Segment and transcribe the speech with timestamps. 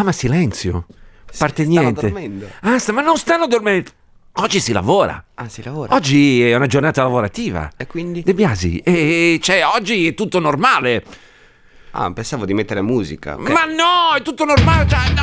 [0.00, 0.86] Ah, ma silenzio.
[1.36, 2.00] Parte stanno niente.
[2.00, 2.46] dormendo.
[2.62, 3.90] Ah, sta- ma non stanno dormendo.
[4.34, 5.22] Oggi si lavora.
[5.34, 5.94] Ah, si lavora.
[5.94, 7.70] Oggi è una giornata lavorativa.
[7.76, 8.22] E quindi?
[8.22, 11.04] De Biasi, e cioè oggi è tutto normale.
[11.90, 13.34] Ah, pensavo di mettere musica.
[13.34, 13.50] ok.
[13.50, 14.88] Ma no, è tutto normale.
[14.88, 15.20] Cioè, no!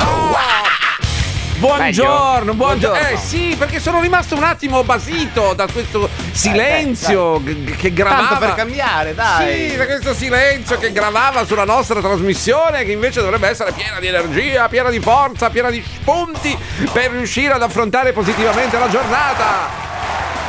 [1.58, 2.54] Buongiorno, buongiorno.
[2.54, 3.08] Buongiorno.
[3.08, 8.28] Eh sì, perché sono rimasto un attimo basito da questo silenzio che- che gravava.
[8.28, 9.70] Tanto per cambiare, dai.
[9.70, 14.06] Sì, da questo silenzio che gravava sulla nostra trasmissione, che invece dovrebbe essere piena di
[14.06, 16.56] energia, piena di forza, piena di spunti
[16.92, 19.96] per riuscire ad affrontare positivamente la giornata.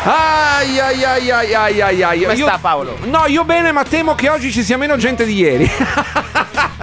[0.04, 2.22] Ai ai ai ai ai ai ai.
[2.22, 2.98] Come Io- sta, Paolo?
[3.04, 5.70] No, io bene, ma temo che oggi ci sia meno gente di ieri.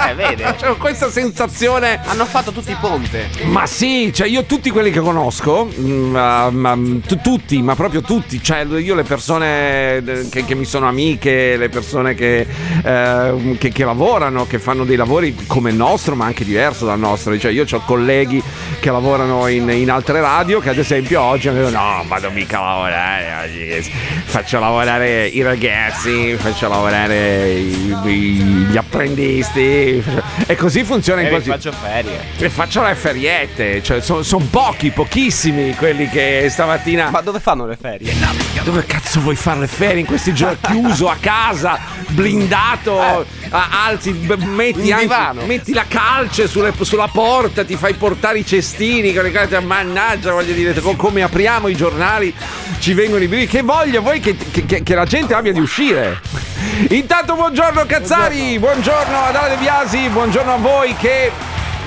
[0.08, 0.54] Eh, vede.
[0.60, 2.00] C'ho questa sensazione.
[2.06, 3.30] Hanno fatto tutti i ponte.
[3.44, 6.76] Ma sì, cioè io tutti quelli che conosco, mm, ma- ma-
[7.06, 11.56] tu- tutti, ma proprio tutti, cioè io le persone eh, che, che mi sono amiche,
[11.56, 12.46] le persone che,
[12.84, 16.98] eh, che- che lavorano, che fanno dei lavori come il nostro, ma anche diverso dal
[16.98, 18.42] nostro, cioè io ho colleghi
[18.78, 22.58] che lavorano in, in altre radio che ad esempio oggi hanno detto no, vado mica
[22.58, 23.05] a lavorare
[23.44, 23.92] oggi,
[24.24, 30.02] faccio lavorare i ragazzi, faccio lavorare i- i- gli apprendisti
[30.46, 31.68] e così funziona in qualsiasi...
[31.68, 32.18] faccio ferie.
[32.38, 37.10] E faccio le feriette, cioè sono pochi, pochissimi quelli che stamattina.
[37.10, 38.12] Ma dove fanno le ferie?
[38.64, 40.58] dove cazzo vuoi fare le ferie in questi giorni?
[40.60, 43.24] Chiuso a casa, blindato, a-
[43.86, 45.06] alzi, b- metti anche
[45.46, 50.32] metti la calce sulle- sulla porta, ti fai portare i cestini con le carte, mannaggia,
[50.32, 52.34] voglio dire, co- come apriamo i giornali,
[52.80, 53.48] ci vengono i brividi.
[53.48, 56.20] Che voglia voi che, che- che- la gente abbia di uscire.
[56.90, 61.30] Intanto buongiorno Cazzari, buongiorno ad Ale Biasi, buongiorno a voi che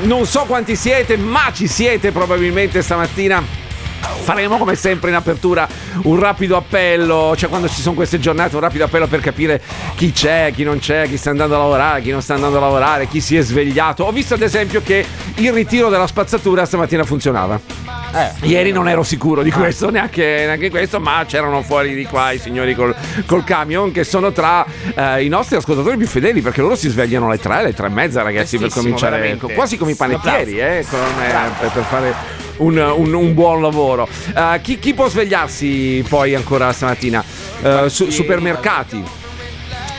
[0.04, 3.44] non so quanti siete, ma ci siete probabilmente stamattina.
[4.22, 5.68] Faremo come sempre in apertura
[6.04, 9.62] un rapido appello, cioè quando ci sono queste giornate un rapido appello per capire
[9.96, 12.62] chi c'è, chi non c'è, chi sta andando a lavorare, chi non sta andando a
[12.62, 14.04] lavorare, chi si è svegliato.
[14.04, 15.06] Ho visto ad esempio che
[15.36, 17.60] il ritiro della spazzatura stamattina funzionava.
[18.12, 18.48] Eh.
[18.48, 22.40] Ieri non ero sicuro di questo, neanche, neanche questo, ma c'erano fuori di qua i
[22.40, 24.66] signori col, col camion che sono tra
[24.96, 27.90] eh, i nostri ascoltatori più fedeli perché loro si svegliano alle tre, alle tre e
[27.90, 29.54] mezza ragazzi per cominciare, veramente.
[29.54, 31.54] quasi come i panettieri, eh, come- Bravo.
[31.60, 32.14] per, per fare
[32.58, 34.08] un, un- un buon lavoro.
[34.36, 37.24] Eh, chi, chi può svegliarsi poi ancora stamattina?
[37.62, 39.04] Eh, su- supermercati.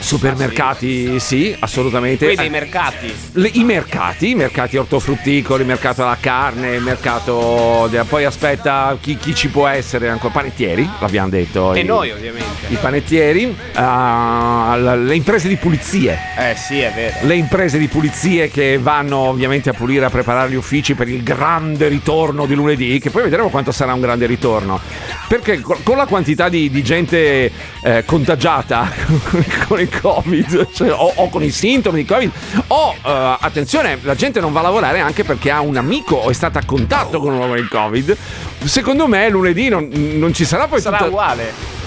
[0.01, 2.25] Supermercati, sì, assolutamente.
[2.27, 3.15] Quindi i mercati.
[3.33, 7.89] le- I mercati, i mercati ortofrutticoli, il mercato della carne, il mercato.
[8.09, 10.33] Poi aspetta, chi, chi ci può essere ancora?
[10.33, 11.75] Panettieri, l'abbiamo detto.
[11.75, 12.67] E i- noi, ovviamente.
[12.69, 16.19] I panettieri, ah, la- le imprese di pulizie.
[16.39, 17.17] Eh, sì, è vero.
[17.27, 21.23] Le imprese di pulizie che vanno ovviamente a pulire, a preparare gli uffici per il
[21.23, 24.81] grande ritorno di lunedì, che poi vedremo quanto sarà un grande ritorno.
[25.29, 27.51] Perché co- con la quantità di, di gente
[27.83, 28.91] eh, contagiata
[29.29, 32.31] con, con il Covid, cioè, o, o con i sintomi di Covid,
[32.69, 36.31] o eh, attenzione, la gente non va a lavorare anche perché ha un amico o
[36.31, 38.17] è stata a contatto con uno con il Covid.
[38.65, 41.79] Secondo me lunedì non, non ci sarà poi Sarà tutta- uguale.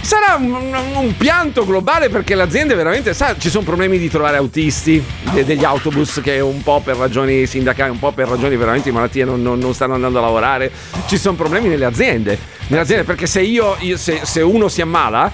[0.00, 4.08] Sarà un, un- un pianto globale perché le aziende veramente, sa, ci sono problemi di
[4.08, 5.02] trovare autisti
[5.32, 8.94] de- degli autobus che un po' per ragioni sindacali, un po' per ragioni veramente di
[8.94, 10.70] malattie non, non- non stanno andando a lavorare.
[11.06, 12.38] Ci sono problemi nelle aziende,
[12.68, 15.28] nelle aziende perché se io, io- se, se uno si ammala,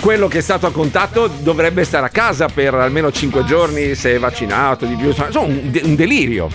[0.00, 4.14] quello che è stato a contatto dovrebbe stare a casa per almeno 5 giorni se
[4.14, 5.08] è vaccinato di più.
[5.08, 6.48] Insomma, un, de- un delirio.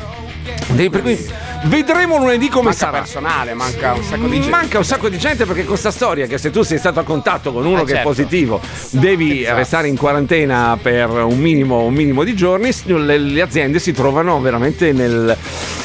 [0.76, 1.18] Per cui
[1.64, 2.98] vedremo lunedì come Manca sarà.
[3.00, 4.50] personale, manca un sacco di gente.
[4.50, 7.04] Manca un sacco di gente perché con sta storia che se tu sei stato a
[7.04, 8.10] contatto con uno Eh, che è certo.
[8.10, 8.60] positivo
[8.92, 9.58] devi Esatto.
[9.58, 14.40] restare in quarantena per un minimo, un minimo di giorni, le, le aziende si trovano
[14.42, 15.36] veramente nel...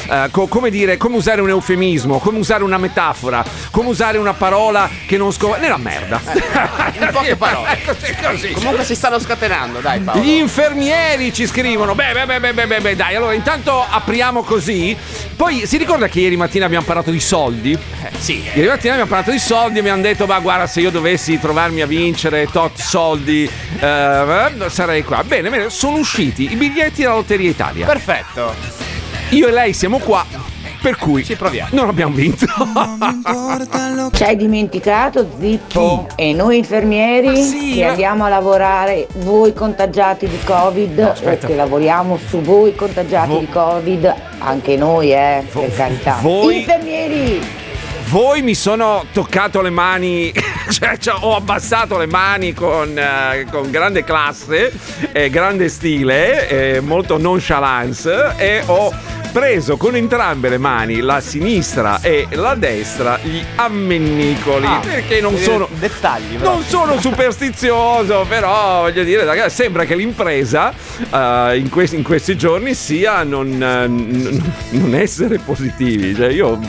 [0.09, 4.33] eh, co- come dire, come usare un eufemismo, come usare una metafora, come usare una
[4.33, 5.57] parola che non scova...
[5.57, 6.19] nella merda.
[6.25, 7.77] Eh, in poche parole.
[7.85, 8.51] così, così.
[8.51, 10.21] Comunque si stanno scatenando, dai Paolo.
[10.21, 11.95] Gli infermieri ci scrivono.
[11.95, 13.15] Beh, beh, beh, beh, beh, beh, beh, dai.
[13.15, 14.95] Allora, intanto apriamo così.
[15.35, 17.71] Poi si ricorda che ieri mattina abbiamo parlato di soldi?
[17.73, 18.43] Eh, sì.
[18.53, 21.39] Ieri mattina abbiamo parlato di soldi e mi hanno detto, ma guarda, se io dovessi
[21.39, 23.49] trovarmi a vincere tot soldi,
[23.79, 25.23] eh, sarei qua.
[25.23, 27.85] Bene, bene, sono usciti i biglietti della Lotteria Italia.
[27.85, 28.88] Perfetto.
[29.29, 30.25] Io e lei siamo qua,
[30.81, 31.69] per cui Ci proviamo.
[31.73, 32.45] non abbiamo vinto.
[34.11, 36.07] Ci hai dimenticato, Zippo?
[36.15, 36.29] Chi?
[36.29, 41.45] E noi infermieri sì, che ma- andiamo a lavorare, voi contagiati di Covid, aspetta.
[41.45, 46.17] o che lavoriamo su voi contagiati Vo- di Covid, anche noi, eh, Vo- per carità.
[46.21, 47.57] voi- Infermieri!
[48.09, 50.33] Voi mi sono toccato le mani,
[50.71, 54.71] cioè, cioè, ho abbassato le mani con, eh, con grande classe,
[55.11, 58.91] e grande stile, eh, molto nonchalance e ho
[59.31, 64.65] preso con entrambe le mani, la sinistra e la destra, gli ammennicoli.
[64.65, 65.67] Ah, perché non eh, sono.
[65.79, 66.53] dettagli, però.
[66.53, 70.73] Non sono superstizioso, però voglio dire, ragazzi, sembra che l'impresa
[71.11, 76.15] eh, in, questi, in questi giorni sia non, eh, n- non essere positivi.
[76.15, 76.59] Cioè, io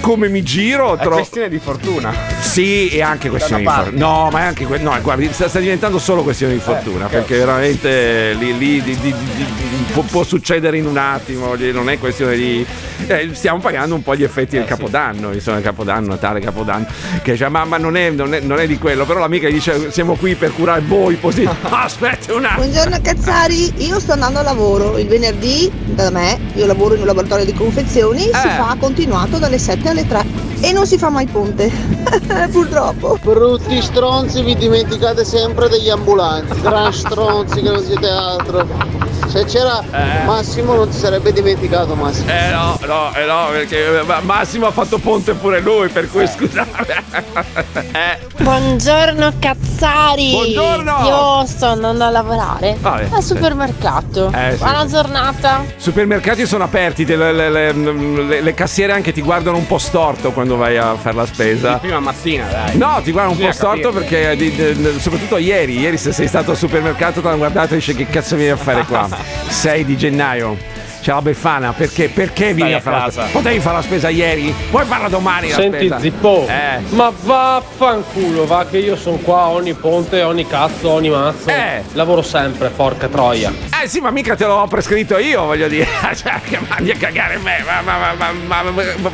[0.00, 1.16] come mi giro È trovo.
[1.16, 2.12] questione di fortuna.
[2.40, 3.98] Sì, è anche questione di fortuna.
[4.06, 7.04] No, ma è anche que- no, guardi, sta, sta diventando solo questione di fortuna.
[7.04, 7.10] ok.
[7.10, 11.54] Perché veramente lì, lì di- di- di- di- può, può succedere in un attimo.
[11.54, 12.64] Non è questione di.
[13.06, 14.68] eh, stiamo pagando un po' gli effetti del sì.
[14.68, 15.32] capodanno.
[15.32, 16.86] Insomma, Capodanno, Natale, Capodanno.
[17.22, 19.04] Che dice, ma, ma non, è, non, è, non è di quello.
[19.04, 21.46] Però l'amica gli dice: siamo qui per curare voi così.
[21.70, 22.62] Aspetta un attimo.
[22.66, 27.06] Buongiorno Cazzari, io sto andando a lavoro il venerdì da me, io lavoro in un
[27.06, 28.32] laboratorio di confezioni, si Eh.
[28.32, 31.70] fa continuato dalle 7 alle 3 e non si fa mai ponte,
[32.50, 33.18] purtroppo.
[33.22, 38.98] Brutti stronzi vi dimenticate sempre degli ambulanti, gran stronzi che non siete altro.
[39.30, 39.80] Se c'era
[40.26, 42.28] Massimo non si sarebbe dimenticato Massimo.
[42.30, 46.26] Eh no, no, eh no, perché eh, Massimo ha fatto ponte pure lui, per cui
[46.26, 47.04] scusate.
[47.92, 50.30] eh, Buongiorno Cazzari!
[50.32, 51.04] Buongiorno!
[51.04, 54.32] Io sto andando a lavorare Vabbè, al supermercato.
[54.34, 54.58] Eh, sì.
[54.58, 55.64] Buona giornata!
[55.76, 60.49] supermercati sono aperti, le- le- le- le cassiere anche ti guardano un po' storto quando
[60.56, 61.76] vai a fare la Di spesa.
[61.78, 62.76] prima mattina, dai.
[62.76, 66.50] No, ti guardano un po' storto perché di- di- soprattutto ieri, ieri se sei stato
[66.52, 69.08] al supermercato ti hanno guardato e dice che cazzo vieni a fare qua?
[69.48, 70.56] 6 di gennaio.
[71.00, 73.28] C'è la Befana, perché, perché vieni a fare la spesa?
[73.32, 74.54] Potevi fare la spesa ieri?
[74.70, 75.98] Puoi farla domani la Senti spesa?
[75.98, 76.80] Zippo, Eh.
[76.90, 81.48] ma vaffanculo, va che io sono qua ogni ponte, ogni cazzo, ogni mazzo.
[81.48, 81.82] Eh.
[81.94, 83.69] Lavoro sempre, porca troia.
[83.82, 85.88] Eh sì, ma mica te l'ho prescritto io, voglio dire.
[86.14, 87.64] Cioè, che mandi a cagare me.
[87.64, 89.10] Ma, ma- ma- ma- ma- ma- ma-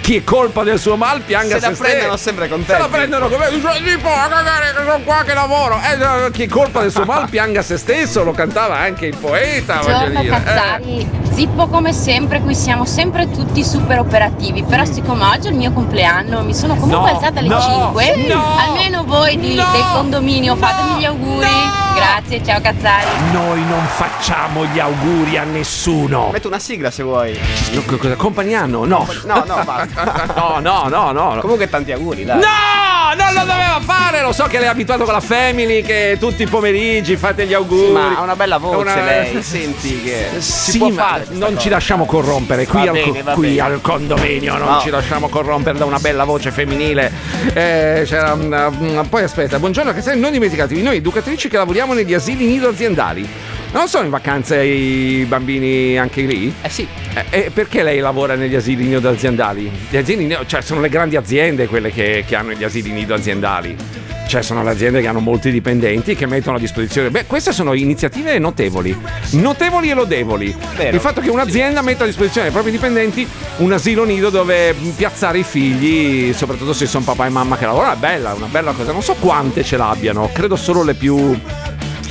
[0.00, 2.28] chi è colpa del suo mal pianga Se la se prendono stesso.
[2.28, 2.72] sempre con te.
[2.72, 5.78] Se la prendono come tipo a cagare che sono qua che lavoro.
[5.78, 9.80] Eh, chi è colpa del suo mal pianga se stesso, lo cantava anche il poeta,
[9.80, 10.36] voglio Buongiorno dire.
[10.36, 10.42] Eh.
[10.44, 15.56] Cazzari, Zippo come sempre, qui siamo sempre tutti super operativi, però siccome oggi è il
[15.56, 17.12] mio compleanno mi sono comunque Mm.
[17.12, 21.44] No, alzata alle no, 5, no, almeno voi di- no, del condominio fatemi gli auguri,
[21.46, 21.85] no.
[22.00, 23.06] Grazie, ciao Cazzari.
[23.32, 26.28] Noi non facciamo gli auguri a nessuno.
[26.30, 27.38] Metto una sigla se vuoi.
[27.86, 28.14] Co- cosa?
[28.14, 28.84] Compagniano?
[28.84, 29.06] No.
[29.24, 30.32] No, no, basta.
[30.34, 31.38] No, no, no, no.
[31.40, 32.38] Comunque tanti auguri, dai.
[32.38, 34.20] No, non lo doveva fare.
[34.22, 37.54] Lo so che lei è abituato con la family, che tutti i pomeriggi fate gli
[37.54, 37.92] auguri.
[37.92, 41.26] Ma ha una bella voce Una- lei, senti che Sì, si può ma fare.
[41.30, 41.60] non cosa.
[41.60, 44.80] ci lasciamo corrompere qui, Va al, bene, qui al condominio, non No.
[44.80, 47.10] ci lasciamo corrompere da una bella voce femminile.
[47.54, 51.85] Eh, c'era una- una- poi aspetta, buongiorno, che sei, non dimenticatevi, noi educatrici che lavoriamo
[51.94, 53.26] negli asili nido aziendali.
[53.72, 56.52] Non sono in vacanza i bambini anche lì?
[56.62, 56.86] Eh sì.
[57.14, 59.70] Eh, E perché lei lavora negli asili nido aziendali?
[59.90, 63.14] Gli asili nido, cioè sono le grandi aziende quelle che, che hanno gli asili nido
[63.14, 63.76] aziendali.
[64.26, 67.10] Cioè sono le aziende che hanno molti dipendenti che mettono a disposizione.
[67.10, 68.96] Beh, queste sono iniziative notevoli.
[69.30, 70.56] Notevoli e lodevoli.
[70.76, 70.94] Vero.
[70.94, 73.26] Il fatto che un'azienda metta a disposizione ai propri dipendenti
[73.58, 77.94] un asilo nido dove piazzare i figli, soprattutto se sono papà e mamma che lavorano,
[77.94, 78.92] è bella, una bella cosa.
[78.92, 81.38] Non so quante ce l'abbiano, credo solo le più.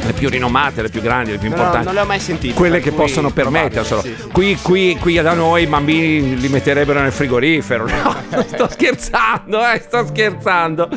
[0.05, 2.53] Le più rinomate, le più grandi, le più importanti non le ho mai sentite.
[2.53, 4.01] quelle che possono permetterselo.
[4.01, 4.29] probabile, sì.
[4.29, 7.85] Qui, qui, qui da noi i bambini li metterebbero nel frigorifero.
[7.87, 8.15] No,
[8.47, 10.89] sto scherzando, eh, sto scherzando.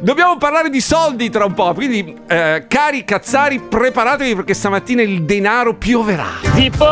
[0.00, 1.72] Dobbiamo parlare di soldi tra un po'.
[1.74, 6.28] Quindi, eh, cari cazzari, preparatevi perché stamattina il denaro pioverà.
[6.54, 6.86] Zippo!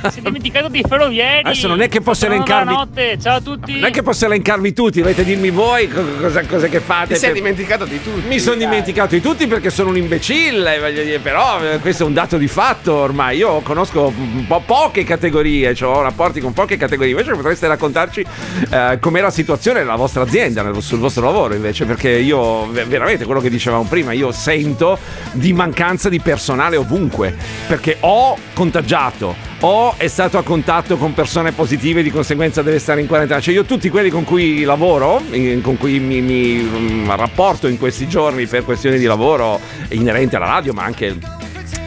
[0.10, 1.42] Si è dimenticato di ferrovieri!
[1.42, 3.72] Adesso non è che posso Buona elencarvi- notte, ciao a tutti!
[3.74, 7.14] Non è che posso elencarvi tutti, dovete dirmi voi co- cosa, cosa che fate.
[7.14, 8.26] Ti sei dimenticato di tutti.
[8.26, 12.06] Mi sono dimenticato di tuti perché sono un imbecille, voglio dire, però eh, questo è
[12.06, 13.36] un dato di fatto ormai.
[13.38, 14.12] Io conosco
[14.46, 17.10] po' poche categorie, cioè ho rapporti con poche categorie.
[17.12, 18.24] Invece potreste raccontarci
[18.70, 22.84] eh, com'è la situazione nella vostra azienda, nel- sul vostro lavoro, invece, perché io ve-
[22.84, 24.98] veramente quello che dicevamo prima, io sento
[25.32, 27.34] di mancanza di personale ovunque,
[27.66, 29.47] perché ho contagiato.
[29.60, 33.40] O è stato a contatto con persone positive, di conseguenza deve stare in quarantena.
[33.40, 35.20] Cioè, io tutti quelli con cui lavoro,
[35.62, 40.46] con cui mi, mi, mm, rapporto in questi giorni per questioni di lavoro inerenti alla
[40.46, 41.16] radio, ma anche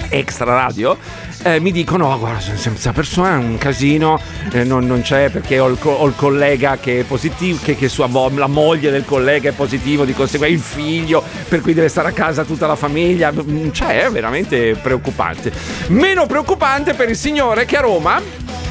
[0.09, 0.97] extra radio.
[1.43, 4.19] Eh, mi dicono: "Oh, guarda, questa persona è un casino,
[4.51, 7.75] eh, non, non c'è perché ho il, co- ho il collega che è positivo, che,
[7.75, 11.87] che sua la moglie del collega è positivo, di conseguenza il figlio, per cui deve
[11.87, 13.31] stare a casa tutta la famiglia.
[13.31, 15.51] Mm, Cioè, è veramente preoccupante.
[15.87, 18.21] Meno preoccupante per il signore che a Roma.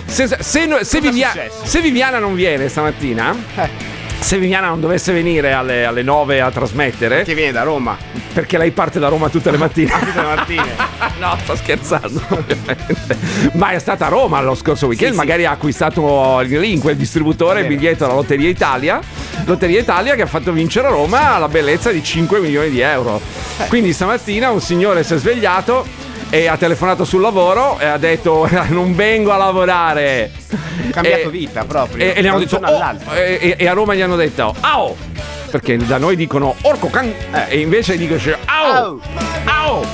[0.07, 0.39] Se, se-
[0.85, 1.01] se-
[1.63, 3.35] se Viviana non viene stamattina,
[4.21, 7.97] se Viviana non dovesse venire alle, alle 9 a trasmettere, Che viene da Roma.
[8.33, 9.91] perché lei parte da Roma tutte le mattine.
[9.99, 10.75] Tutte le mattine.
[11.19, 13.17] no, sto scherzando, ovviamente.
[13.55, 15.25] Ma è stata a Roma lo scorso weekend, Sì, sì.
[15.25, 19.01] magari ha acquistato lì in quel distributore il biglietto alla Lotteria Italia.
[19.47, 23.21] Lotteria Italia che ha fatto vincere a Roma la bellezza di 5 milioni di euro.
[23.59, 23.67] Eh.
[23.69, 25.85] Quindi stamattina un signore si è svegliato
[26.31, 30.31] e ha telefonato sul lavoro e ha detto non vengo a lavorare.
[30.93, 32.05] Cambiato E- vita proprio.
[32.05, 34.97] E, e hanno detto "Oh", e, e a Roma gli hanno detto au
[35.51, 37.13] perché da noi dicono orco can
[37.49, 39.01] e invece dicono au!
[39.45, 39.85] Au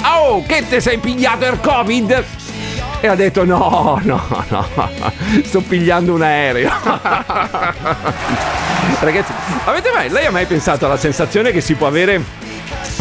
[0.00, 2.24] au che te sei pigliato il covid?
[3.00, 4.66] E ha detto no no no
[5.44, 6.70] sto pigliando un aereo.
[9.00, 9.32] Ragazzi
[9.64, 12.22] avete mai lei ha mai pensato alla sensazione che si può avere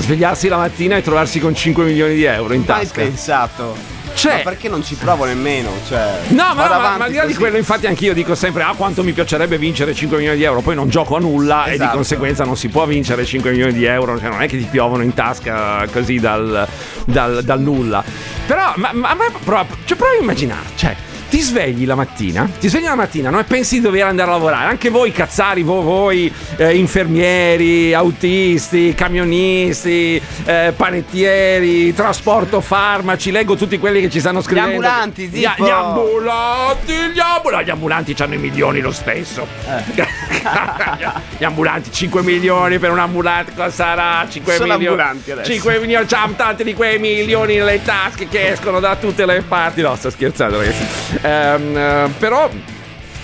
[0.04, 3.92] svegliarsi la mattina e trovarsi con 5 milioni di euro in tasca pensato.
[4.16, 5.72] Cioè- Ma perché non ci provo nemmeno?
[5.88, 8.62] Cioè, No, ma, no, ma, ma al di là di quello, infatti, anch'io dico sempre:
[8.62, 10.62] ah, quanto mi piacerebbe vincere 5 milioni di euro.
[10.62, 11.96] Poi non gioco a nulla e di Esatto.
[11.96, 14.20] conseguenza non si può vincere 5 milioni di euro.
[14.20, 16.68] Cioè, non è che ti piovono in tasca così dal,
[17.06, 18.04] dal- dal nulla.
[18.46, 20.96] Però, ma, ma, ma prova, cioè, prova a immaginare, cioè.
[21.34, 23.40] Ti svegli la mattina, ti svegli la mattina, no?
[23.40, 24.70] E pensi di dover andare a lavorare.
[24.70, 33.32] Anche voi, cazzari, vo- voi, eh, infermieri, autisti, camionisti, eh, panettieri, trasporto farmaci.
[33.32, 34.70] Leggo tutti quelli che ci stanno Gli scrivendo.
[34.74, 39.48] ambulanti, Gli, gli ambulanti, gli ambulanti, gli ambulanti hanno i milioni lo stesso.
[39.68, 40.06] Eh.
[41.40, 44.28] gli ambulanti, 5 milioni per un ambulante, cosa sarà?
[44.30, 45.02] 5 Solo milioni.
[45.02, 45.52] ambulanti adesso.
[45.52, 49.82] 5 milioni, c'ha tanti di quei milioni nelle tasche che escono da tutte le parti.
[49.82, 51.22] No, sto scherzando, ragazzi.
[51.24, 52.50] Ehm, eh, però,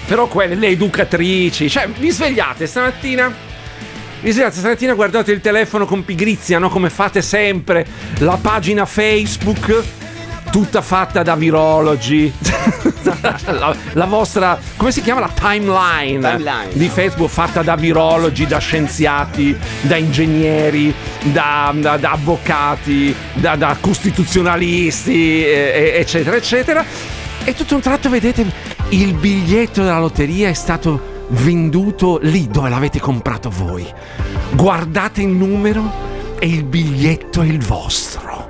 [0.08, 3.48] però quelle, le educatrici, cioè, vi svegliate stamattina.
[4.22, 6.70] Vi svegliate stamattina, guardate il telefono con pigrizia, no?
[6.70, 7.86] Come fate sempre.
[8.20, 9.84] La pagina Facebook
[10.52, 12.32] tutta fatta da virologi.
[13.46, 15.20] la, la vostra, come si chiama?
[15.22, 16.70] La timeline, Timeline.
[16.74, 23.78] di Facebook fatta da virologi, da scienziati, da ingegneri, da, da- da avvocati, da, da
[23.80, 27.18] costituzionalisti, eh, eccetera, eccetera.
[27.50, 28.46] E tutto un tratto vedete
[28.90, 33.92] il biglietto della lotteria è stato venduto lì dove l'avete comprato voi.
[34.52, 35.82] Guardate il numero
[36.38, 38.50] e il biglietto è il vostro.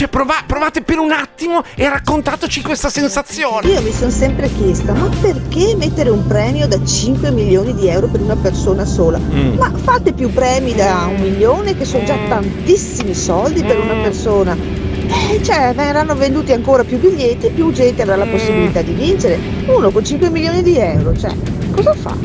[0.00, 3.68] Cioè prova- provate per un attimo e raccontateci questa sensazione.
[3.68, 8.06] Io mi sono sempre chiesta, ma perché mettere un premio da 5 milioni di euro
[8.06, 9.18] per una persona sola?
[9.18, 9.58] Mm.
[9.58, 14.56] Ma fate più premi da un milione che sono già tantissimi soldi per una persona.
[15.10, 19.38] Eh, cioè, verranno venduti ancora più biglietti, più gente avrà la possibilità di vincere.
[19.66, 21.34] Uno con 5 milioni di euro, cioè,
[21.74, 22.16] cosa fa?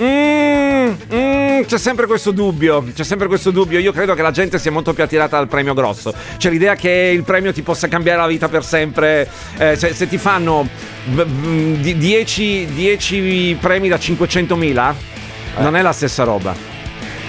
[0.00, 3.78] Mm, mm, c'è sempre questo dubbio, c'è sempre questo dubbio.
[3.78, 6.12] Io credo che la gente sia molto più attirata dal premio grosso.
[6.36, 9.28] C'è l'idea che il premio ti possa cambiare la vita per sempre.
[9.56, 10.66] Eh, se, se ti fanno
[11.04, 14.94] 10 premi da 500.000,
[15.58, 16.52] non è la stessa roba.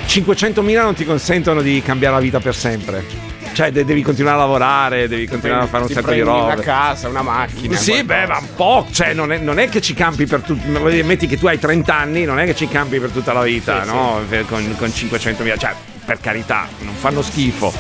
[0.08, 3.35] 500.000 non ti consentono di cambiare la vita per sempre.
[3.56, 6.54] Cioè, de- devi continuare a lavorare, devi continuare a fare un sacco di prendi robe.
[6.56, 7.78] Una casa, una macchina.
[7.78, 10.68] Sì, beh, ma un po', cioè non è, non è che ci campi per tutto.
[10.68, 13.84] Metti che tu hai 30 anni, non è che ci campi per tutta la vita,
[13.84, 14.20] Sì, no?
[14.28, 15.74] Per- Con, con 500.000, cioè,
[16.06, 17.72] per carità, non fanno schifo.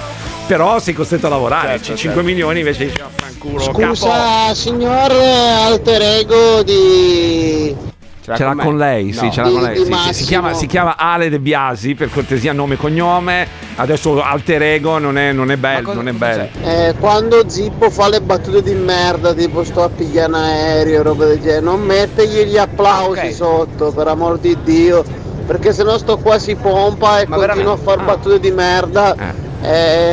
[0.48, 2.22] Però sei costretto a lavorare, Certo, c- 5 certo.
[2.24, 3.96] milioni invece dici vaffanculo, capo.
[3.96, 7.76] Scusa, signor alter ego di...
[8.34, 9.32] Ce l'ha con lei, sì, No.
[9.32, 9.78] ce l'ha con lei.
[9.78, 13.48] di sì, sì, si, chiama, si chiama Ale De Biasi, per cortesia, nome e cognome.
[13.76, 16.48] Adesso alter ego non è, non è bello, non è bello.
[16.64, 21.26] Eh, quando Zippo fa le battute di merda, tipo sto a pigliare un aereo, roba
[21.26, 25.04] del genere, non mettegli gli applausi sotto, per amor di Dio,
[25.46, 27.84] perché sennò sto qua si pompa e Ma continua a veramente?
[27.84, 29.14] far battute di merda.
[29.14, 29.34] eh,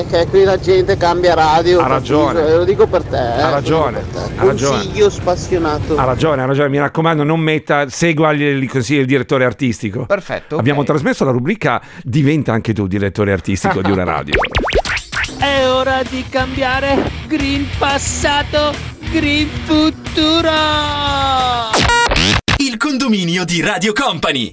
[0.09, 1.79] che qui la gente cambia radio.
[1.81, 1.95] Ha capito?
[2.33, 2.41] ragione.
[2.47, 3.17] Eh, Lo dico per te.
[3.17, 4.33] eh, Ha ragione, per te.
[4.41, 4.77] ha ragione.
[4.83, 5.97] Consiglio spassionato.
[5.97, 10.07] Ha ragione, ha ragione, mi raccomando, non metta, segua gli, gli consigli del direttore artistico.
[10.07, 10.57] Perfetto.
[10.57, 14.35] Abbiamo trasmesso la rubrica Diventa anche tu direttore artistico di una radio.
[15.39, 18.73] È ora di cambiare green passato,
[19.11, 20.51] green futuro.
[22.83, 24.49] Condominio di Radio Company.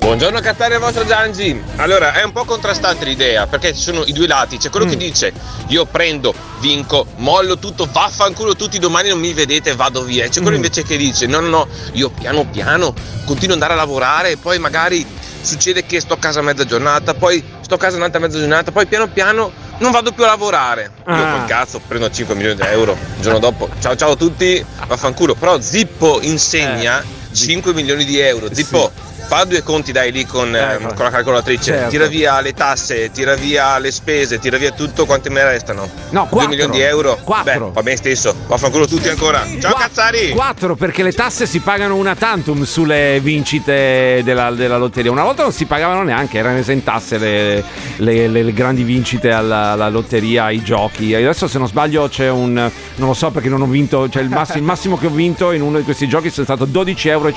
[0.00, 1.58] Buongiorno Cattari al vostro Giangi.
[1.76, 4.58] Allora, è un po' contrastante l'idea, perché ci sono i due lati.
[4.58, 5.32] C'è quello che dice
[5.68, 10.24] io prendo, vinco, mollo tutto, vaffanculo tutti domani non mi vedete, vado via.
[10.24, 10.62] E c'è quello Mm.
[10.62, 12.92] invece che dice no, no, no, io piano piano
[13.24, 15.06] continuo ad andare a lavorare e poi magari
[15.40, 18.72] succede che sto a casa a mezza giornata, poi sto a casa un'altra mezza giornata,
[18.72, 20.90] poi piano piano non vado più a lavorare.
[21.06, 21.30] Io Ah.
[21.38, 22.92] col cazzo prendo 5 milioni di euro.
[23.16, 25.34] Il giorno dopo, ciao ciao a tutti, vaffanculo.
[25.34, 28.52] Però Zippo insegna 5 milioni di euro.
[28.52, 28.90] Zippo,
[29.30, 30.92] fa due conti dai lì con, eh, Ecco.
[30.94, 31.88] con la calcolatrice, Certo.
[31.90, 35.88] tira via le tasse, tira via le spese, tira via tutto, quante me ne restano?
[36.10, 36.48] No, 2 quattro.
[36.48, 37.16] milioni di euro?
[37.22, 37.66] Quattro.
[37.68, 39.46] Beh, va bene stesso, vaffanculo tutti ancora.
[39.60, 40.30] Ciao Qua- Cazzari!
[40.30, 45.12] 4 perché le tasse si pagano una tantum sulle vincite della, della lotteria.
[45.12, 47.62] Una volta non si pagavano neanche, erano esentasse le,
[47.98, 51.14] le- le- le grandi vincite alla, alla lotteria, ai giochi.
[51.14, 52.52] Adesso se non sbaglio c'è un...
[52.54, 55.52] non lo so perché non ho vinto, cioè il, mass- il massimo che ho vinto
[55.52, 57.32] in uno di questi giochi è stato 12,50 euro.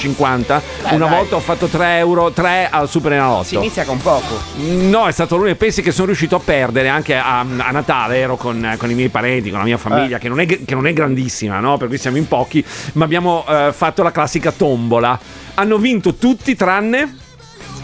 [0.90, 1.16] Una dai.
[1.18, 3.44] volta ho fatto 3 euro, 3 al Super Enalotto.
[3.44, 4.40] Si inizia con poco.
[4.56, 5.56] No, è stato l'unico.
[5.58, 8.18] Pensi che sono riuscito a perdere anche a, a Natale.
[8.18, 10.88] Ero con, con i miei parenti, con la mia famiglia, che, non è, che non
[10.88, 11.78] è grandissima, no?
[11.78, 12.64] Per cui siamo in pochi.
[12.94, 15.20] Ma abbiamo eh, fatto la classica tombola.
[15.56, 17.18] Hanno vinto tutti tranne.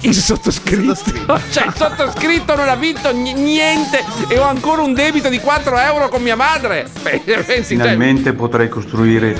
[0.01, 0.95] Il sottoscritto,
[1.51, 5.77] cioè il sottoscritto non ha vinto ni- niente e ho ancora un debito di 4
[5.77, 6.87] euro con mia madre.
[7.25, 9.37] Cioè- Finalmente potrei costruire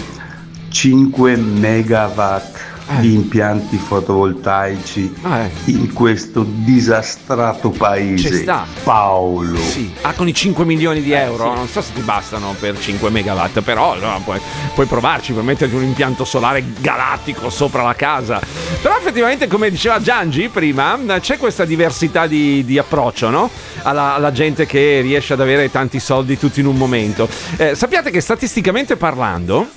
[0.70, 2.60] 5 megawatt
[3.00, 5.52] di impianti fotovoltaici Ah, eh.
[5.66, 8.34] in questo disastrato Ci paese.
[8.42, 8.66] sta.
[8.84, 9.58] Paolo.
[9.60, 11.54] Sì, ah, con i 5 milioni di euro.
[11.54, 14.40] Non so se ti bastano per 5 megawatt, però no, puoi,
[14.74, 18.40] puoi provarci per metterti un impianto solare galattico sopra la casa.
[18.82, 23.50] Però effettivamente, come diceva Giangi prima, c'è questa diversità di, di approccio no?
[23.84, 27.28] alla, alla gente che riesce ad avere tanti soldi tutti in un momento.
[27.58, 29.68] Eh, sappiate che statisticamente parlando,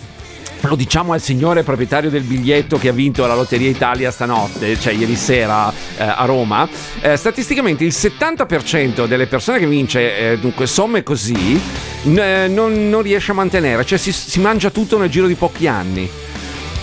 [0.69, 4.92] lo diciamo al signore proprietario del biglietto che ha vinto la Lotteria Italia stanotte, cioè
[4.92, 6.69] ieri sera eh, a Roma.
[7.00, 11.61] eh, statisticamente il 70% delle persone che vince eh, dunque somme così
[12.04, 15.66] n- non, non riesce a mantenere, cioè si, si mangia tutto nel giro di pochi
[15.66, 16.09] anni.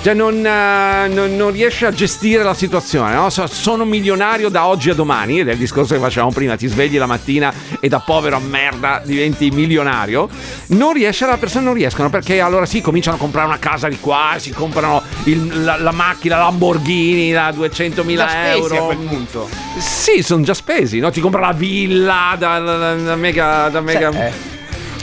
[0.01, 3.29] Cioè non, eh, non- non riesce a gestire la situazione, no?
[3.29, 6.67] So- sono milionario da oggi a domani, ed è il discorso che facevamo prima, ti
[6.67, 10.29] svegli la mattina e da povero a merda diventi milionario,
[10.67, 13.97] non riesce, le persone non riescono perché allora sì, cominciano a comprare una casa di
[13.99, 18.77] qua, si comprano il- la, la macchina Lamborghini da 200.000 Già euro.
[18.77, 19.49] a quel punto.
[19.79, 21.09] Sì, sono già spesi, no?
[21.11, 23.67] Ti compra la villa da, da- da mega...
[23.67, 24.09] Da mega...
[24.11, 24.57] Cioè, eh.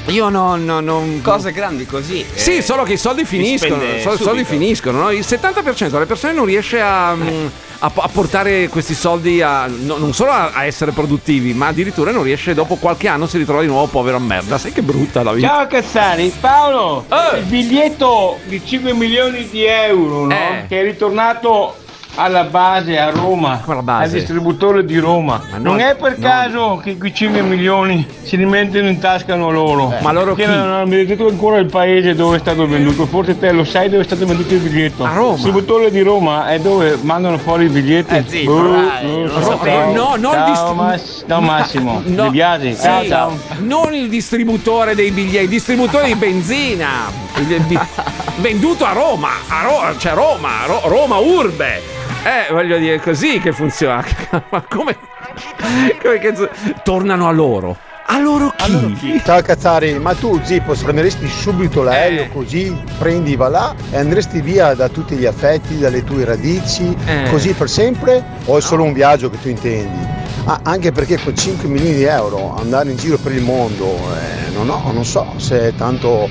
[0.09, 1.21] Io no, no, non...
[1.23, 2.25] Cose grandi così.
[2.33, 3.81] Sì, eh, solo che i soldi finiscono.
[4.01, 5.01] so- soldi finiscono.
[5.03, 5.11] no?
[5.11, 7.47] Il 70% delle persone non riesce a, mm,
[7.81, 12.13] a- a portare questi soldi a, no- non solo a, a essere produttivi, ma addirittura
[12.13, 14.59] non riesce dopo qualche anno si ritrova di nuovo povero a merda.
[14.59, 15.49] Sai che brutta la vita.
[15.49, 17.39] Ciao Cazzari, Paolo, Eh.
[17.39, 20.33] il biglietto di 5 milioni di euro no?
[20.35, 20.67] Eh.
[20.69, 21.77] che è ritornato
[22.17, 24.05] alla base a Roma, base?
[24.05, 25.43] al distributore di Roma.
[25.51, 26.27] Ma non, no, è per no.
[26.27, 29.95] caso che quei 5 milioni si rimettono in tasca loro?
[30.01, 30.49] Ma loro Che chi?
[30.49, 34.03] non hanno detto ancora il paese dove è stato venduto, forse te lo sai dove
[34.03, 35.05] è stato venduto il biglietto.
[35.05, 35.29] A Roma.
[35.29, 38.15] Il distributore di Roma è dove mandano fuori i biglietti.
[38.15, 39.61] Eh, zitto, non so.
[39.93, 42.23] No, non il ciao, distri- Mas- ciao Massimo, No.
[42.25, 43.39] De Biasi, ciao Sì, ciao.
[43.59, 47.25] Non il distributore dei biglietti, il distributore di benzina.
[48.37, 52.05] Venduto a Roma, a Ro- cioè Roma, Ro- Roma Urbe.
[52.27, 54.05] Eh, voglio dire, è così che funziona.
[54.51, 54.97] Ma come.
[56.03, 56.49] come cazzo-
[56.83, 57.77] Tornano a loro.
[58.09, 58.53] A loro
[59.01, 59.21] chi?
[59.25, 62.29] Ciao Cazzari, ma tu Zippo prenderesti subito l'aereo Eh.
[62.33, 67.29] così prendi va là e andresti via da tutti gli affetti, dalle tue radici, Eh.
[67.31, 68.23] così per sempre?
[68.45, 70.07] O è solo un viaggio che tu intendi?
[70.45, 74.51] Ah, anche perché con 5 milioni di euro andare in giro per il mondo, eh,
[74.55, 76.29] non, ho- non so se è tanto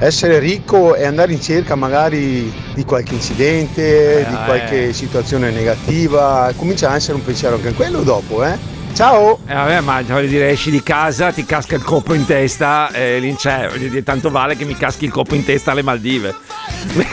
[0.00, 4.92] essere ricco e andare in cerca magari di qualche incidente, di Eh, qualche eh.
[4.92, 8.76] situazione negativa, comincia a essere un pensiero anche quello dopo, eh?
[8.94, 9.38] Ciao!
[9.46, 13.18] Eh, vabbè, ma voglio dire, esci di casa, ti casca il coppo in testa e
[13.20, 13.68] lì c'è.
[13.68, 16.34] Voglio dire, tanto vale che mi caschi il coppo in testa alle Maldive.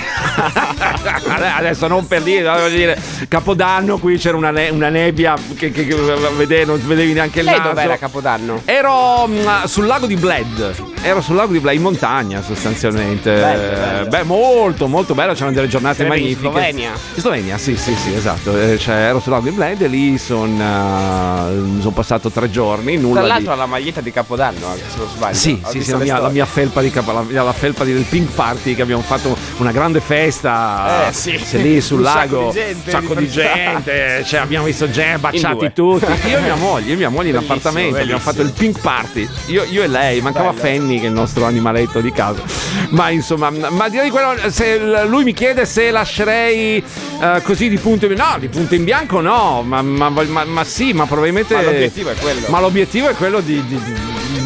[1.58, 5.86] Adesso non per dire, voglio dire, Capodanno qui c'era una, ne- una nebbia che, che-
[5.86, 5.96] che
[6.38, 7.70] vede- non vedevi neanche il Lei naso.
[7.70, 8.62] dov'era a Capodanno?
[8.66, 13.32] Ero mm, sul lago di Bled, ero sul lago di Bled in montagna sostanzialmente.
[13.32, 14.08] Bello, Eh, bello.
[14.10, 16.40] Beh, molto, molto bello, c'erano delle giornate in magnifiche.
[16.40, 16.90] Slovenia?
[17.14, 18.58] In Slovenia, sì, sì, sì, esatto.
[18.60, 23.24] Eh, cioè, ero sul lago di Bled e lì sono passato tre giorni, nulla Tra
[23.24, 23.28] di...
[23.30, 25.36] l'altro ha la maglietta di Capodanno, se non sbaglio.
[25.36, 27.94] Sì, Ho sì, sì, la mia, la mia felpa di capo- la, la felpa di-
[27.94, 31.38] del Pink Party che abbiamo fatto una grande festa Eh, sì.
[31.38, 34.66] se lì sul Un sacco lago, di gente, un sacco di di gente, cioè, abbiamo
[34.66, 36.06] visto gente baciati tutti.
[36.30, 38.32] Io e mia moglie, io e mia moglie in Bellissimo, appartamento, abbiamo bellissimo.
[38.34, 39.30] fatto il Pink Party.
[39.48, 40.62] Io, io e lei, mancava Bello.
[40.96, 42.42] Fanny che è il nostro animaletto di casa.
[42.90, 46.84] Ma insomma, ma direi di quello se lui mi chiede se lascerei
[47.22, 48.34] eh, così di punto in bianco.
[48.34, 52.10] No, di punto in bianco no, ma, ma- ma- ma sì, ma probabilmente Ma l'obiettivo
[52.10, 52.42] è quello.
[52.50, 53.80] ma l'obiettivo è quello di, di-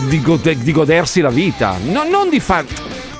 [0.07, 2.65] di gode- di godersi la vita, No- non di fare.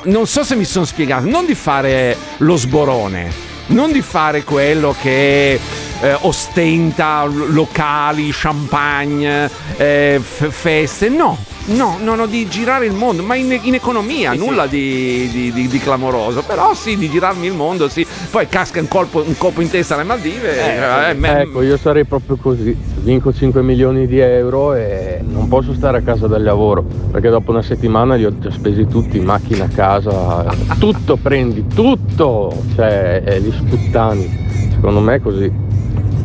[0.03, 3.31] Non so se mi sono spiegato, non di fare lo sborone,
[3.67, 5.59] non di fare quello che
[6.01, 11.37] eh, ostenta locali, champagne, eh, f- feste, no.
[11.69, 15.67] No, no, no, di girare il mondo, ma in, in economia, nulla Di, di- di-
[15.67, 16.43] di clamoroso.
[16.43, 18.05] Però sì, di girarmi il mondo, sì.
[18.29, 21.09] Poi casca un colpo, un colpo in testa alle Maldive.
[21.09, 22.75] eh, me- Ecco, io sarei proprio così.
[23.01, 27.51] Vinco 5 milioni di euro e non posso stare a casa dal lavoro perché dopo
[27.51, 30.45] una settimana li ho già spesi tutti, macchina, casa,
[30.79, 34.47] tutto prendi, tutto, cioè eh, li sputtani.
[34.71, 35.51] Secondo me è così.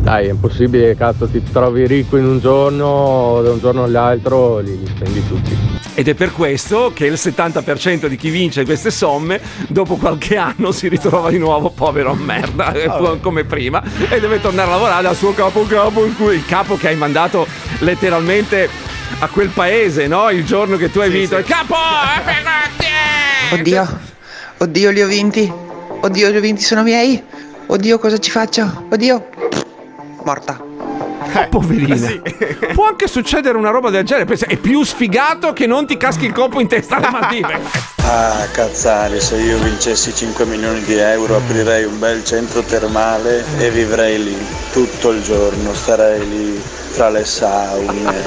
[0.05, 4.59] Dai, è impossibile che cazzo ti trovi ricco in un giorno, da un giorno all'altro
[4.59, 5.57] li, li spendi tutti.
[5.95, 10.73] Ed è per questo che il 70% di chi vince queste somme, dopo qualche anno
[10.73, 13.21] si ritrova di nuovo povero a merda, Vabbè.
[13.25, 16.97] come prima, e deve tornare a lavorare dal suo capo capo, il capo che hai
[16.97, 17.47] mandato
[17.79, 18.69] letteralmente
[19.21, 20.29] a quel paese, no?
[20.29, 21.39] Il giorno che tu hai vinto.
[21.39, 21.77] Il capo!
[21.79, 24.01] eh, Oddio,
[24.59, 25.51] oddio li ho vinti.
[26.01, 27.23] Oddio li ho vinti, sono miei.
[27.67, 28.87] Oddio cosa ci faccio?
[28.91, 29.29] Oddio.
[30.25, 30.59] Morta.
[31.49, 32.11] Poverina.
[32.75, 34.35] Può anche succedere una roba del genere.
[34.35, 37.93] È più sfigato che non ti caschi il colpo in testa alle Maldive.
[38.07, 43.71] Ah, cazzare, se io vincessi 5 milioni di euro aprirei un bel centro termale e
[43.71, 44.37] vivrei lì
[44.73, 46.63] tutto il giorno, starei lì
[46.95, 48.23] tra le saune,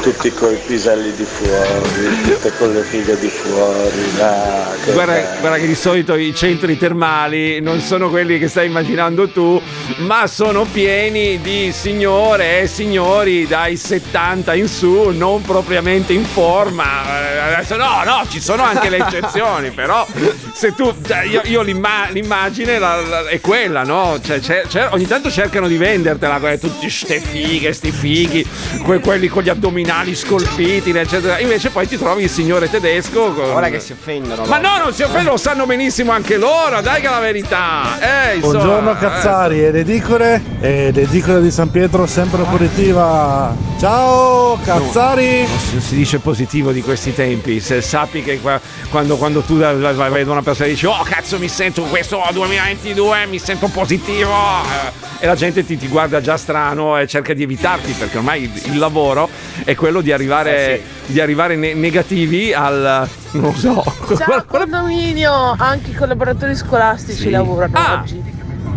[0.00, 4.10] tutti coi piselli di fuori, tutte con le fighe di fuori.
[4.18, 8.66] Ah, che Guarda, guarda che di solito i centri termali non sono quelli che stai
[8.66, 9.60] immaginando tu,
[9.98, 16.84] ma sono pieni di signore e signori dai 70 in su, non propriamente in forma.
[17.20, 20.06] Eh, Adesso no, no, ci sono anche le eccezioni, però
[20.52, 24.18] se tu, cioè, io, io l'imma- l'immagine la- la- è quella, no?
[24.22, 28.46] Cioè, c'è- c'è- ogni tanto cercano di vendertela, quelle- tutti ste fighe, sti fighi,
[28.84, 31.38] que- quelli con gli addominali scolpiti, eccetera.
[31.38, 33.50] Invece poi ti trovi il signore tedesco con...
[33.50, 34.44] Ora che si offendono.
[34.46, 37.98] Ma no, non si offendono, lo sanno benissimo anche loro, dai che è la verità.
[38.00, 38.96] Eh, insomma, Buongiorno eh.
[38.98, 43.54] Cazzari ed edicole ed edicole di San Pietro sempre positiva.
[43.80, 45.46] Ciao Cazzari!
[45.46, 47.60] Si- non si dice positivo di questi tempi.
[47.60, 48.60] Se sappi che qua-
[48.92, 51.82] quando, quando tu vai vai- vai da una persona e dici Oh cazzo mi sento
[51.84, 57.06] questo 2022 mi sento positivo eh, E la gente ti, ti guarda già strano e
[57.06, 59.28] cerca di evitarti Perché ormai il, il lavoro
[59.64, 63.08] è quello di arrivare, di arrivare ne- negativi al...
[63.32, 63.82] non lo so
[64.16, 67.30] Ciao condominio, anche i collaboratori scolastici Sì.
[67.30, 68.00] lavorano Ah.
[68.02, 68.22] oggi,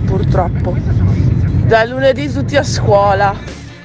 [0.06, 0.76] purtroppo.
[1.66, 3.36] Da lunedì tutti a scuola.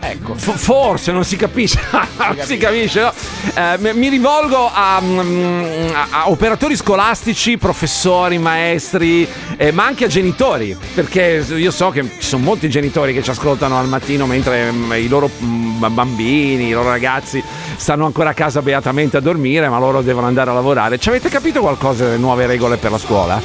[0.02, 3.00] Ecco, F- forse non si capisce, non si capisce.
[3.02, 3.12] no?
[3.54, 10.06] Eh, mi- mi rivolgo a, mm, a- a operatori scolastici, professori, maestri, eh, ma anche
[10.06, 14.24] a genitori, perché io so che ci sono molti genitori che ci ascoltano al mattino
[14.26, 17.42] mentre mm, i loro mm, bambini, i loro ragazzi
[17.76, 20.98] stanno ancora a casa beatamente a dormire, ma loro devono andare a lavorare.
[20.98, 23.40] Ci avete capito qualcosa delle nuove regole per la scuola?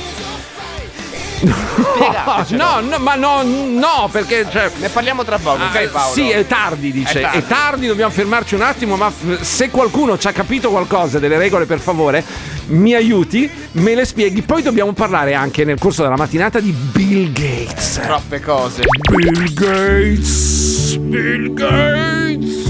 [2.50, 6.14] No, no, ma no, no, perché cioè, Ne parliamo tra poco, ok Ah, Paolo?
[6.14, 7.20] Sì, è tardi, dice.
[7.20, 7.48] È È tardi.
[7.48, 7.88] tardi.
[7.88, 12.24] dobbiamo fermarci un attimo, ma se qualcuno ci ha capito qualcosa delle regole, per favore,
[12.68, 14.42] mi aiuti, me le spieghi.
[14.42, 18.00] Poi dobbiamo parlare anche nel corso della mattinata di Bill Gates.
[18.02, 18.84] Troppe cose.
[19.12, 20.96] Bill Gates.
[20.98, 22.65] Bill Gates.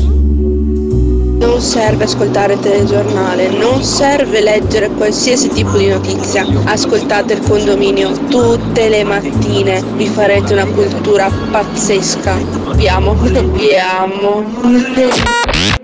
[1.46, 6.44] Non serve ascoltare il telegiornale, non serve leggere qualsiasi tipo di notizia.
[6.66, 12.36] Ascoltate il condominio tutte le mattine, vi farete una cultura pazzesca.
[12.74, 14.44] Vi amo, vi amo.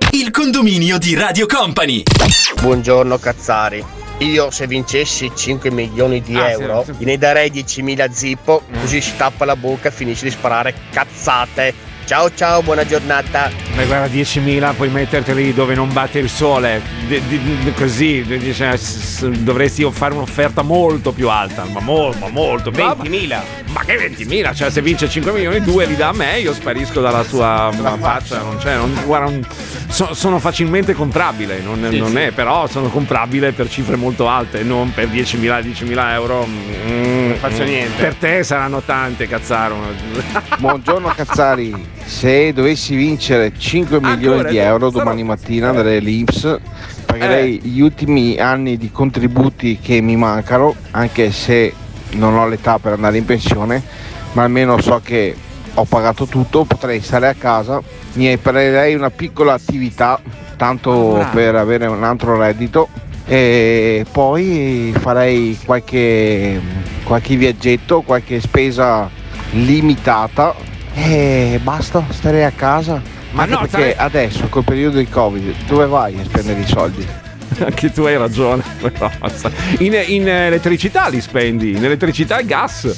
[0.09, 2.03] Il condominio di Radio Company.
[2.59, 3.85] Buongiorno Cazzari.
[4.17, 6.93] Io se vincessi 5 milioni di Ah, sì, euro sì.
[6.97, 11.89] gliene darei 10.000 zippo, così si tappa la bocca e finisce di sparare cazzate.
[12.11, 13.49] Ciao ciao, buona giornata.
[13.73, 16.81] Beh, guarda, 10.000 puoi metterteli dove non batte il sole.
[17.07, 21.63] D- d- d- così dice, s- s- dovresti fare un'offerta molto più alta.
[21.63, 23.41] Ma, mo- ma molto più 20.000.
[23.67, 24.53] Ma che 20.000?
[24.53, 28.39] Cioè, se vince 5 milioni, 2 li dà a me, io sparisco dalla sua faccia.
[28.39, 29.45] Non c'è, non- guarda, un-
[29.87, 32.17] so- sono facilmente comprabile, non, Sì, non sì.
[32.17, 36.45] è, però sono comprabile per cifre molto alte, non per 10.000, 10.000 euro.
[36.45, 37.67] Mm, Non faccio mm.
[37.67, 38.01] niente.
[38.03, 39.77] Per te saranno tante, cazzaro.
[40.57, 46.59] Buongiorno Cazzari, se dovessi vincere 5 milioni di euro domani mattina dalle Lips
[47.11, 51.73] pagherei gli ultimi anni di contributi che mi mancano, anche se
[52.11, 53.81] non ho l'età per andare in pensione,
[54.33, 55.35] ma almeno so che
[55.73, 57.81] ho pagato tutto, potrei stare a casa,
[58.13, 60.19] mi prenderei una piccola attività,
[60.57, 61.29] tanto Bravo.
[61.31, 62.87] per avere un altro reddito.
[63.25, 66.59] E poi farei qualche,
[67.03, 69.09] qualche viaggetto, qualche spesa
[69.51, 70.53] limitata
[70.93, 73.01] e basta, stare a casa.
[73.31, 76.67] Ma Anche no, perché stai- adesso col periodo di Covid dove vai a spendere i
[76.67, 77.07] soldi?
[77.63, 78.63] Anche tu hai ragione.
[79.79, 82.95] In, in elettricità li spendi, in elettricità e gas.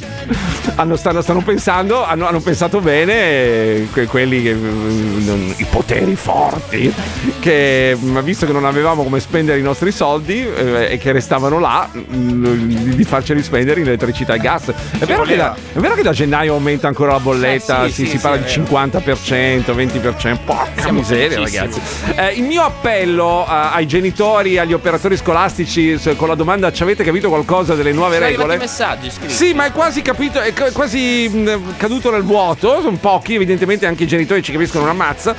[0.75, 5.65] Hanno, stanno, stanno pensando, hanno, hanno pensato bene eh, que- quelli che mm, non- i
[5.69, 6.91] poteri forti
[7.39, 11.59] che mm, visto che non avevamo come spendere i nostri soldi eh, e che restavano
[11.59, 14.71] là mm, di, farceli spendere in elettricità e gas.
[14.97, 17.93] È vero, che da, è vero che da gennaio aumenta ancora la bolletta, Eh, sì,
[17.93, 18.63] si, sì, si sì, parla di vero.
[18.63, 21.79] 50%, 20%, porca Siamo miseria ragazzi.
[22.15, 27.03] Eh, il mio appello eh, ai genitori, agli operatori scolastici con la domanda ci avete
[27.03, 28.57] capito qualcosa delle nuove Sono regole?
[28.57, 29.33] messaggi scritti.
[29.33, 32.81] Sì, ma è quasi capito, è quasi mh, caduto nel vuoto.
[32.81, 35.35] Sono pochi, evidentemente anche i genitori ci capiscono una mazza.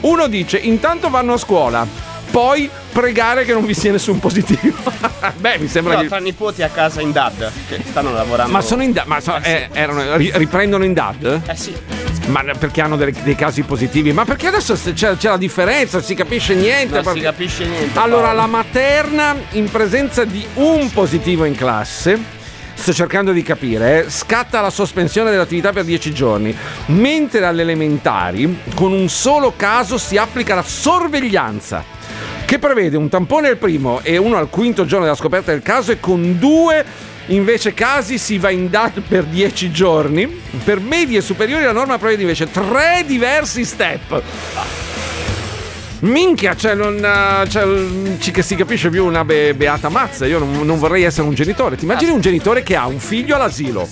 [0.00, 1.86] Uno dice: intanto vanno a scuola,
[2.30, 4.76] poi pregare che non vi sia nessun positivo.
[5.38, 6.08] Beh, mi sembra No, che.
[6.08, 8.50] tra nipoti a casa in DAD che stanno lavorando.
[8.52, 11.42] Ma sono in DAD, ma so- eh, erano- ri- riprendono in DAD?
[11.46, 11.72] Eh sì.
[12.28, 14.12] Ma perché hanno delle- dei casi positivi?
[14.12, 16.94] Ma perché adesso c'è, c'è la differenza, si capisce niente.
[16.94, 17.98] Non si perché- capisce niente.
[17.98, 18.40] Allora, Paolo.
[18.40, 22.36] la materna in presenza di un positivo in classe.
[22.74, 28.60] Sto cercando di capire, eh, scatta la sospensione dell'attività per 10 giorni, mentre alle elementari
[28.74, 31.82] con un solo caso si applica la sorveglianza,
[32.44, 35.90] che prevede un tampone al primo e uno al quinto giorno della scoperta del caso
[35.90, 36.84] e con due
[37.28, 40.26] invece casi si va in DAT per 10 giorni.
[40.64, 44.22] Per medie superiori la norma prevede invece tre diversi step.
[46.00, 50.26] Minchia, cioè non eh, cioè, mm, ci si capisce più una be- beata mazza.
[50.26, 51.76] Io non, non vorrei essere un genitore.
[51.76, 53.88] Ti immagini un genitore che ha un figlio all'asilo,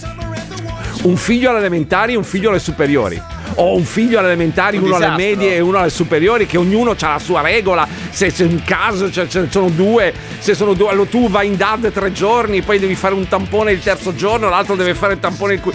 [1.03, 3.21] un figlio alle elementari e un figlio alle superiori.
[3.57, 5.27] O un figlio alle elementari, Un uno alle disastro.
[5.27, 7.87] medie e uno alle superiori, che ognuno ha la sua regola.
[8.11, 11.57] Se c'è un caso, ce ne sono due, se sono due, allora tu vai in
[11.57, 15.21] DAD tre giorni, poi devi fare un tampone il terzo giorno, l'altro deve fare il
[15.21, 15.75] tampone il qu-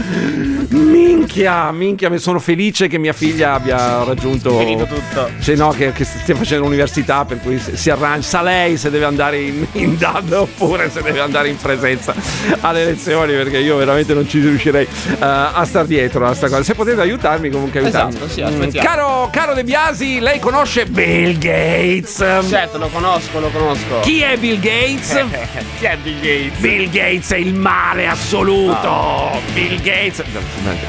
[0.72, 4.58] Minchia, minchia, mi sono felice che mia figlia abbia raggiunto.
[4.58, 5.30] Finito tutto.
[5.40, 8.20] Cioè, no, che, che stia facendo l'università, per cui si arrangia.
[8.28, 12.14] Sa lei se deve andare in, in DAD oppure se deve andare in presenza
[12.62, 16.64] alle lezioni, perché io veramente non ci riuscirei eh, a star dietro a sta cosa.
[16.64, 18.10] Se potete aiutarmi, comunque aiutarmi.
[18.16, 18.88] Esatto, sì, Mm, aspettiamo.
[18.88, 22.24] Caro, caro De Biasi, lei conosce Bill Gates?
[22.50, 24.00] Certo, lo conosco, lo conosco.
[24.02, 25.24] Chi è Bill Gates?
[25.80, 26.60] Chi è Bill Gates?
[26.60, 29.40] Bill Gates è il male assoluto.
[29.54, 30.24] Bill Gates,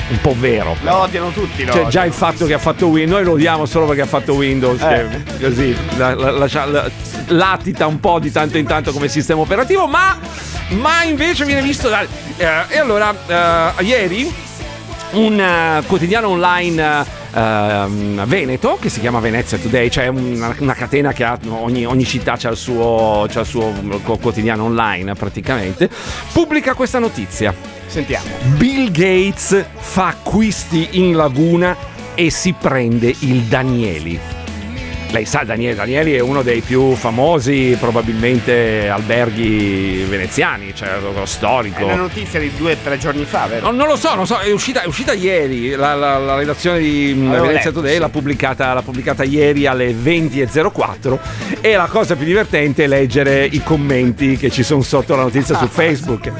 [0.08, 0.76] un po' vero.
[0.82, 3.66] Lo odiano tutti, lo Cioè, già il fatto che ha fatto Windows, noi lo odiamo
[3.66, 5.06] solo perché ha fatto Windows, Eh.
[5.38, 6.90] che così la- la- la-
[7.28, 10.18] latita un po' di tanto in tanto come sistema operativo, ma,
[10.70, 12.02] ma invece viene visto da.
[12.02, 13.14] eh, e allora,
[13.78, 14.32] eh, ieri
[15.12, 21.12] un eh, quotidiano online ehm, veneto che si chiama Venezia Today, cioè una, una catena
[21.12, 23.72] che ha ogni, ogni città c'ha il suo, c'ha il suo
[24.20, 25.88] quotidiano online praticamente,
[26.32, 27.54] pubblica questa notizia.
[27.86, 28.26] Sentiamo.
[28.56, 31.76] Bill Gates fa acquisti in laguna
[32.14, 34.41] e si prende il Danieli.
[35.12, 41.24] Lei sa, Daniele Danieli è uno dei più famosi, probabilmente, alberghi veneziani, cioè lo, lo
[41.24, 41.84] È storico.
[41.84, 43.66] una notizia di due o tre giorni fa, vero?
[43.70, 45.70] No, non lo so, non so, è uscita, è uscita ieri.
[45.74, 48.00] La, la- la redazione di mm, Avevo Venezia letto, Today sì.
[48.00, 51.18] l'ha, pubblicata, l'ha pubblicata ieri alle 20.04.
[51.60, 55.58] E la cosa più divertente è leggere i commenti che ci sono sotto la notizia
[55.58, 56.32] su Facebook.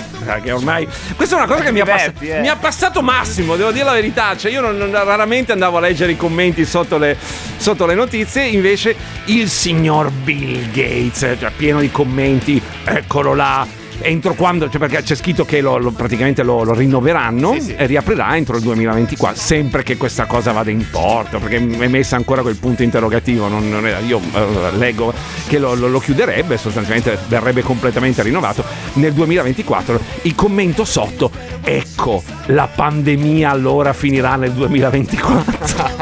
[0.42, 0.88] Che ormai.
[1.14, 2.40] Questa è una cosa che mi ha, pass- diverti, eh.
[2.40, 4.34] mi ha passato Massimo, devo dire la verità.
[4.34, 7.18] Cioè, io non- non- raramente andavo a leggere i commenti sotto le,
[7.58, 8.60] sotto le notizie.
[8.62, 8.94] Invece,
[9.24, 13.66] il signor Bill Gates, cioè, pieno di commenti, eccolo là.
[14.04, 18.36] Entro quando, cioè perché c'è scritto che lo, lo- praticamente lo, lo rinnoveranno e riaprirà
[18.36, 22.56] entro il 2024, sempre che questa cosa vada in porto, perché è messa ancora quel
[22.56, 23.48] punto interrogativo.
[23.48, 25.12] non- non è- io eh, leggo
[25.48, 30.00] che lo chiuderebbe, sostanzialmente verrebbe completamente rinnovato nel 2024.
[30.22, 31.30] Il commento sotto,
[31.62, 36.00] ecco, la pandemia allora finirà nel 2024.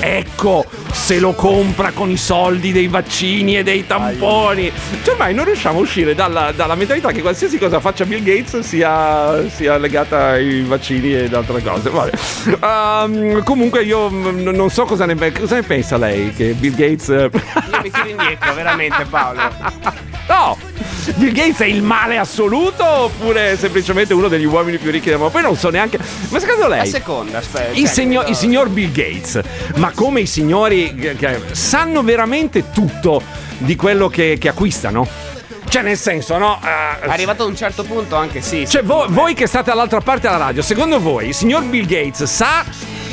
[0.00, 4.70] ecco, se lo compra con i soldi dei vaccini e dei tamponi.
[5.02, 8.60] Cioè, ormai non riusciamo a uscire dalla, dalla mentalità che qualsiasi cosa faccia Bill Gates
[8.60, 11.90] sia, sia legata ai vaccini ed altre cose.
[12.60, 17.08] Ehm, comunque io mm, non so cosa ne, cosa ne pensa lei che Bill Gates...
[17.08, 17.30] Io
[17.82, 19.40] mi tiro indietro, veramente, Paolo.
[20.28, 20.73] No!
[21.16, 25.32] Bill Gates è il male assoluto oppure semplicemente uno degli uomini più ricchi del mondo?
[25.32, 25.98] Poi non so neanche...
[26.28, 26.78] Ma secondo lei...
[26.78, 27.78] La seconda, aspetta.
[27.78, 29.40] Il, signor, quello- il signor Bill Gates,
[29.76, 31.16] ma come i signori
[31.52, 33.22] sanno veramente tutto
[33.58, 35.06] di quello che, che acquistano?
[35.68, 36.60] Cioè, nel senso, no?
[36.62, 38.68] eh, Arrivato a un certo punto anche sì.
[38.68, 42.22] cioè, vo- voi che state dall'altra parte della radio, secondo voi il signor Bill Gates
[42.24, 42.64] sa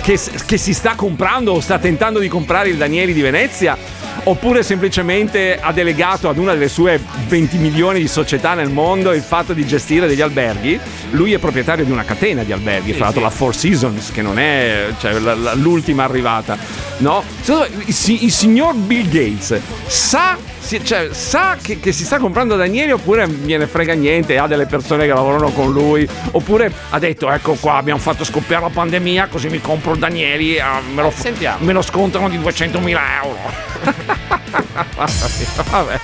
[0.02, 3.78] che, che si sta comprando o sta tentando di comprare il Danieli di Venezia?
[4.24, 9.22] Oppure semplicemente ha delegato ad una delle sue 20 milioni di società nel mondo il
[9.24, 10.80] fatto di gestire degli alberghi?
[11.12, 14.38] Lui è proprietario di una catena di alberghi, fra l'altro la Four Seasons, che non
[14.38, 16.56] è cioè, la- la- l'ultima arrivata,
[16.98, 17.24] no?
[17.48, 22.92] Il, il signor Bill Gates sa si- cioè, sa che, che si sta comprando Danieli
[22.92, 27.54] oppure gliene frega niente, ha delle persone che lavorano con lui, oppure ha detto ecco
[27.60, 31.14] qua abbiamo fatto scoppiare la pandemia così mi compro Danieli, eh, me, lo,
[31.60, 33.70] me lo scontano di 200.000 euro.
[35.70, 36.00] Vabbè.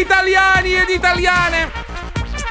[0.00, 2.07] Italiani ed italiane!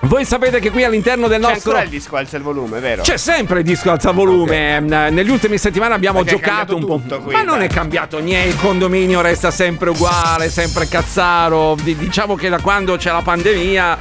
[0.08, 1.72] Voi sapete che qui all'interno del C'è nostro...
[1.72, 3.02] ancora il disco alza il volume, vero?
[3.02, 4.80] C'è sempre il disco alza volume.
[4.80, 7.02] Mm, Negli ultimi settimane abbiamo Perché giocato un po'.
[7.20, 7.68] qui, Ma non dai.
[7.68, 8.48] è cambiato niente.
[8.50, 11.76] Il condominio resta sempre uguale, sempre cazzaro.
[11.84, 13.98] Di- Diciamo che da quando c'è la pandemia.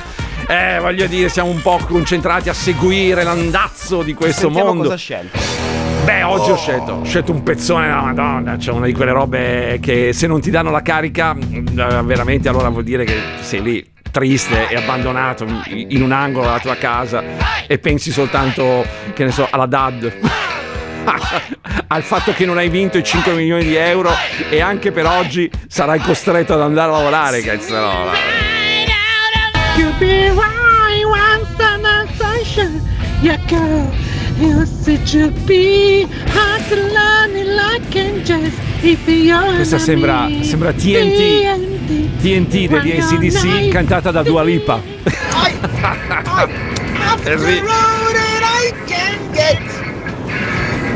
[0.46, 4.82] Eh, voglio dire, siamo un po' concentrati a seguire l'andazzo di questo Sentiamo mondo.
[4.84, 5.38] cosa ha scelto.
[6.04, 8.56] Beh, oggi ho scelto, ho scelto un pezzone della Madonna.
[8.56, 11.62] C'è una di quelle robe che se non ti danno la carica, eh,
[12.04, 16.76] veramente allora vuol dire che sei lì triste e abbandonato in un angolo della tua
[16.76, 17.22] casa
[17.66, 20.10] e pensi soltanto, che ne so, alla dad.
[21.88, 24.10] al fatto che non hai vinto i 5 milioni di euro
[24.48, 28.12] e anche per oggi sarai costretto ad andare a lavorare, cazzarola.
[29.76, 32.80] You be right once in the sunshine,
[33.20, 33.92] yeah girl.
[34.38, 38.54] You said you be hard to learn it like angels.
[38.80, 41.75] If you're Questa sembra, sembra TNT.
[42.16, 44.80] TNT degli ACDC cantata da Dua Lipa.
[47.24, 47.62] Eh sì.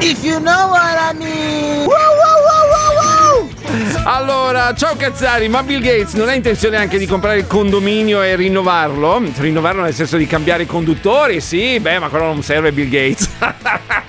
[0.03, 1.87] If you know what I mean.
[1.87, 3.49] Woo, woo, woo.
[4.05, 8.35] Allora, ciao Cazzari, ma Bill Gates non ha intenzione anche di comprare il condominio e
[8.35, 9.23] rinnovarlo?
[9.37, 11.41] Rinnovarlo nel senso di cambiare i conduttori?
[11.41, 13.29] Sì, beh, ma quello non serve Bill Gates.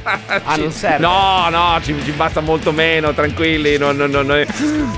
[0.04, 1.00] Ah, non serve?
[1.00, 4.46] No, no, ci, ci basta molto meno, tranquilli, non, non- non è,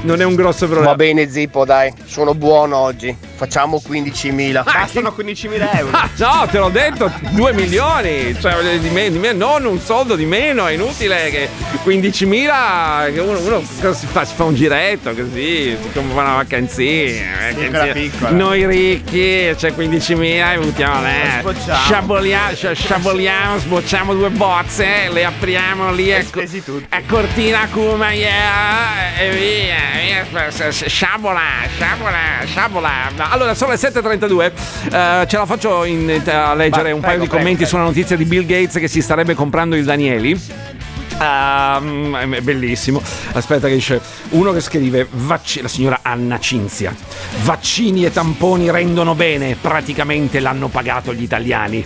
[0.03, 0.91] non è un grosso problema.
[0.91, 3.15] Va bene Zippo dai, sono buono oggi.
[3.35, 4.63] Facciamo 15.000.
[4.63, 5.97] Bastano 15.000 euro.
[5.97, 10.15] Ah, no, te l'ho detto, 2 milioni, cioè di me, di me- non un soldo
[10.15, 11.49] di meno, è inutile che
[11.83, 13.61] 15.000, che uno, uno
[13.93, 14.23] si fa?
[14.25, 17.49] Si fa un giretto così, si compra una vacanzina,
[18.29, 21.79] noi ricchi, c'è 15.000 e buttiamo là, sbocciamo.
[21.83, 26.23] sciaboliamo, scia- sciaboliamo, sbocciamo due bozze, le apriamo lì a,
[26.89, 31.41] a Cortina Kuma, yeah, e via, via, sciabola,
[31.75, 33.22] sciabola, sciabola.
[33.23, 34.51] No, Allora, sono le 7.32,
[34.91, 37.69] eh, ce la faccio in- a leggere Vai, un paio prego, di prego, commenti prego.
[37.69, 40.39] sulla notizia di Bill Gates che si starebbe comprando il Danieli.
[41.21, 43.01] Ehm, è bellissimo.
[43.33, 46.93] Aspetta, che dice uno che scrive: "Vacci- la signora Anna Cinzia.
[47.43, 49.55] Vaccini e tamponi rendono bene.
[49.59, 51.85] Praticamente l'hanno pagato gli italiani.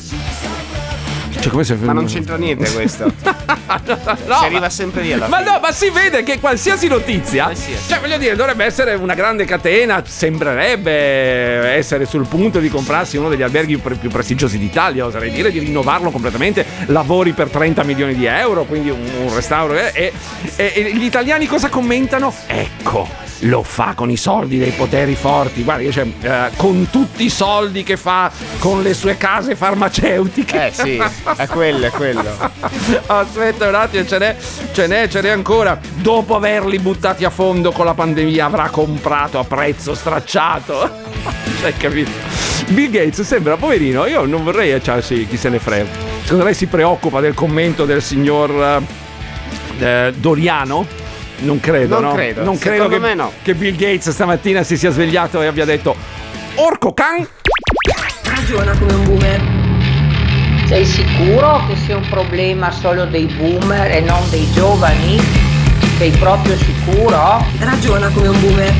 [1.40, 3.12] Cioè, come se Ma non c'entra niente questo.
[3.68, 5.52] No, si arriva sempre lì alla Ma fine.
[5.52, 7.88] no, ma si vede che qualsiasi notizia, Qualsiasi.
[7.90, 13.30] cioè voglio dire, dovrebbe essere una grande catena, sembrerebbe essere sul punto di comprarsi uno
[13.30, 18.16] degli alberghi più, più prestigiosi d'Italia, oserei dire, di rinnovarlo completamente, lavori per 30 milioni
[18.16, 19.76] di euro, quindi un, un restauro.
[19.78, 20.14] eh, E,
[20.56, 22.34] e- e gli italiani cosa commentano?
[22.48, 23.08] Ecco.
[23.42, 27.84] Lo fa con i soldi dei poteri forti, guarda, cioè, eh, con tutti i soldi
[27.84, 30.68] che fa con le sue case farmaceutiche.
[30.68, 31.02] Eh sì,
[31.36, 32.24] è quello, è quello.
[33.06, 34.36] Aspetta un attimo, ce n'è,
[34.72, 35.80] ce n'è, ce n'è ancora.
[35.96, 40.90] Dopo averli buttati a fondo con la pandemia, avrà comprato a prezzo stracciato.
[41.64, 42.12] Hai capito?
[42.70, 44.06] Bill Gates sembra poverino.
[44.08, 45.88] Io non vorrei, cioè, sì, chi se ne frega.
[46.24, 48.84] Secondo lei si preoccupa del commento del signor
[49.80, 51.06] eh, eh, Doriano?
[51.40, 52.14] Non credo, Non no?
[52.16, 53.32] credo, Non credo secondo che, me no.
[53.44, 55.96] che Bill Gates stamattina si sia svegliato e abbia detto
[56.56, 57.28] Orco can!
[58.24, 59.42] Ragiona come un boomer.
[60.66, 65.20] Sei sicuro che sia un problema solo dei boomer e non dei giovani?
[65.98, 67.46] Sei proprio sicuro?
[67.60, 68.74] Ragiona come un boomer.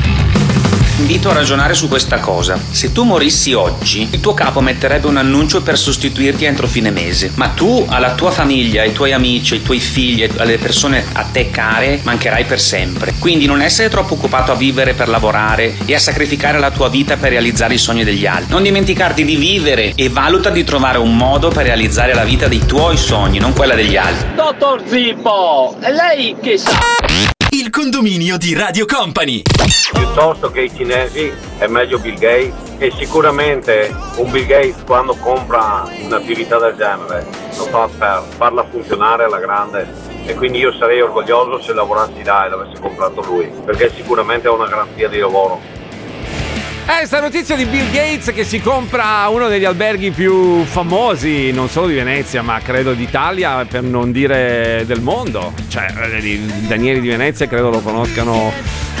[0.98, 2.58] Invito a ragionare su questa cosa.
[2.70, 7.30] Se tu morissi oggi, il tuo capo metterebbe un annuncio per sostituirti entro fine mese.
[7.36, 11.50] Ma tu alla tua famiglia, ai tuoi amici, ai tuoi figli, alle persone a te
[11.50, 13.14] care, mancherai per sempre.
[13.20, 17.16] Quindi non essere troppo occupato a vivere per lavorare e a sacrificare la tua vita
[17.16, 18.50] per realizzare i sogni degli altri.
[18.50, 22.66] Non dimenticarti di vivere e valuta di trovare un modo per realizzare la vita dei
[22.66, 24.34] tuoi sogni, non quella degli altri.
[24.34, 27.36] Dottor Zippo, lei che sa.
[27.50, 29.42] Il condominio di Radio Company.
[29.92, 35.88] piuttosto che i cinesi è meglio Bill Gates e sicuramente un Bill Gates quando compra
[36.02, 39.88] un'attività del genere lo fa per farla funzionare alla grande
[40.26, 44.50] e quindi io sarei orgoglioso se lavorassi là e l'avesse comprato lui perché sicuramente è
[44.50, 45.77] una garanzia di lavoro.
[46.90, 51.68] Eh, sta notizia di Bill Gates che si compra uno degli alberghi più famosi, non
[51.68, 55.52] solo di Venezia, ma credo d'Italia, per non dire del mondo.
[55.68, 58.50] Cioè, eh, i Danieli di Venezia credo lo conoscano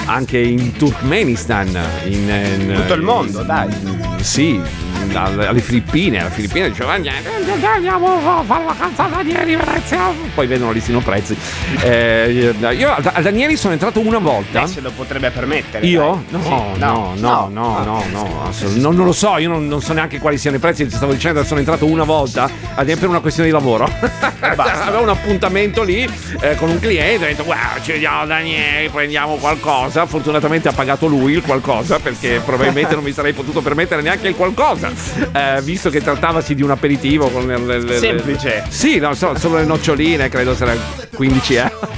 [0.04, 1.68] anche in Turkmenistan.
[2.04, 3.70] In, in- Tutto il mondo, dai.
[4.20, 4.60] Sì,
[5.14, 6.20] alle, Filippine.
[6.20, 10.12] Alle Filippine diceva andiamo, a fare la vacanza a Danieli Venezia.
[10.34, 11.36] Poi vedono listino prezzi.
[11.82, 14.66] Eh, io a a Danieli sono entrato una volta.
[14.66, 15.86] Se lo potrebbe permettere.
[15.86, 16.24] Io?
[16.28, 19.80] No, Sì, no, no, no, no, no, assolut- non, non lo so, io non, non
[19.80, 23.08] so neanche quali siano i prezzi, ti stavo dicendo, sono entrato una volta ad per
[23.08, 23.88] una questione di lavoro.
[24.40, 26.08] Avevo un appuntamento lì
[26.40, 30.06] eh, con un cliente, ho detto guarda ci vediamo Daniele, prendiamo qualcosa.
[30.06, 34.34] Fortunatamente ha pagato lui il qualcosa perché probabilmente non mi sarei potuto permettere neanche il
[34.36, 34.90] qualcosa,
[35.32, 38.64] eh, visto che trattavasi di un aperitivo con le, le- le- Semplice.
[38.68, 40.80] Sì, no, so- solo le noccioline, credo saranno
[41.14, 41.88] 15 euro.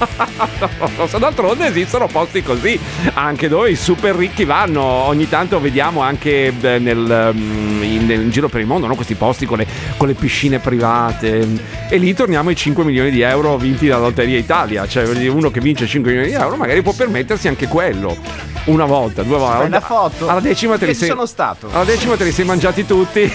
[0.96, 2.78] Non so, D'altronde esistono posti così,
[3.14, 4.82] anche dove i super ricchi vanno.
[4.82, 8.94] Ogni tanto vediamo anche eh, nel, mm, in, in giro per il mondo no?
[8.94, 11.46] questi posti con le, con le piscine private.
[11.88, 14.86] E lì torniamo ai 5 milioni di euro vinti dalla Lotteria Italia.
[14.86, 18.16] Cioè, uno che vince 5 milioni di euro magari può permettersi anche quello.
[18.64, 19.62] Una volta, due volte.
[19.64, 20.28] Bella foto.
[20.28, 21.08] Alla decima te li sei.
[21.08, 21.68] sono stato.
[21.72, 23.32] Alla decima te li sei mangiati tutti.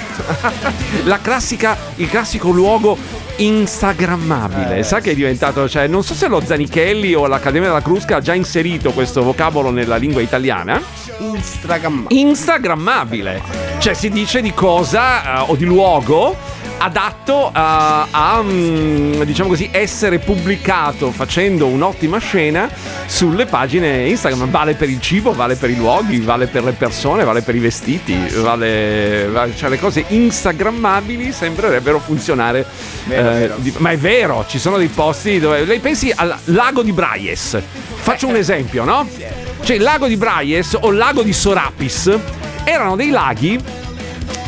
[1.05, 2.97] La classica, il classico luogo
[3.37, 4.79] instagrammabile.
[4.79, 4.83] Eh.
[4.83, 8.21] Sa che è diventato, cioè, non so se lo Zanichelli o l'Accademia della Crusca ha
[8.21, 10.81] già inserito questo vocabolo nella lingua italiana.
[11.19, 12.07] Instagram.
[12.09, 13.41] Instagrammabile.
[13.77, 16.35] Cioè si dice di cosa eh, o di luogo
[16.77, 22.69] adatto a, a, mm, diciamo così essere pubblicato facendo un'ottima scena
[23.05, 27.23] sulle pagine Instagram vale per il cibo vale per i luoghi vale per le persone
[27.23, 32.65] vale per i vestiti vale, vale- cioè le cose instagrammabili sembrerebbero funzionare
[33.05, 33.55] Vero, eh, vero.
[33.57, 37.57] di- ma è vero ci sono dei posti dove lei pensi al lago di Braies
[37.95, 39.07] faccio un esempio no?
[39.63, 42.17] cioè il lago di Braies o il lago di Sorapis
[42.63, 43.59] erano dei laghi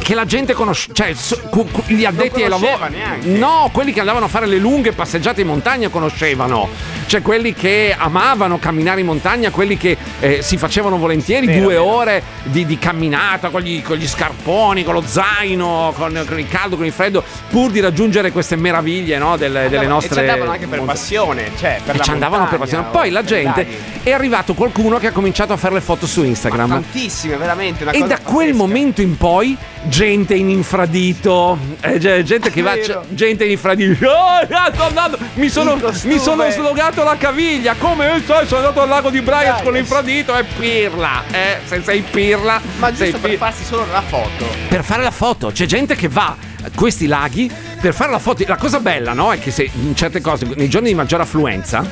[0.07, 2.95] che la gente conosce, cioè so- cu- cu- gli addetti ai lavori.
[2.95, 3.27] neanche.
[3.27, 6.69] No, quelli che andavano a fare le lunghe passeggiate in montagna conoscevano.
[7.07, 11.73] Cioè quelli che amavano camminare in montagna, quelli che eh, si facevano volentieri Vero, due
[11.73, 11.83] vero.
[11.85, 16.47] ore di, di camminata con gli, con gli scarponi, con lo zaino, con, con il
[16.47, 20.21] caldo, con il freddo, pur di raggiungere queste meraviglie no, delle, delle nostre.
[20.21, 22.81] E ci andavano anche per monta- passione, cioè per e la ci andavano per montagna,
[22.81, 22.97] passione.
[22.97, 23.77] Poi o la per gente laghi.
[24.03, 26.69] è arrivato qualcuno che ha cominciato a fare le foto su Instagram.
[26.69, 27.83] Tantissime, veramente.
[27.83, 29.57] Una E da quel momento in poi
[29.97, 33.01] gente in infradito, eh, ge- gente che va, Vero.
[33.01, 34.05] c- gente in infradito.
[34.07, 37.73] Oh, sto andando- mi, sono, mi sono slogato la caviglia.
[37.79, 41.23] Come sai, sono andato al lago di Braias con l'infradito e pirla.
[41.31, 44.45] Eh, se sei pirla, Ma sei giusto per pi- farsi solo la foto.
[44.67, 45.49] per fare la foto.
[45.51, 48.43] C'è gente che va a questi laghi per fare la foto.
[48.45, 49.31] La cosa bella, no?
[49.33, 51.83] È che se in certe cose, nei giorni di maggiore affluenza.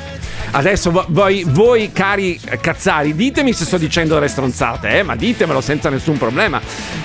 [0.51, 5.15] Adesso vo- voi, voi, cari eh, cazzari, ditemi se sto dicendo delle stronzate, eh, ma
[5.15, 6.61] ditemelo senza nessun problema.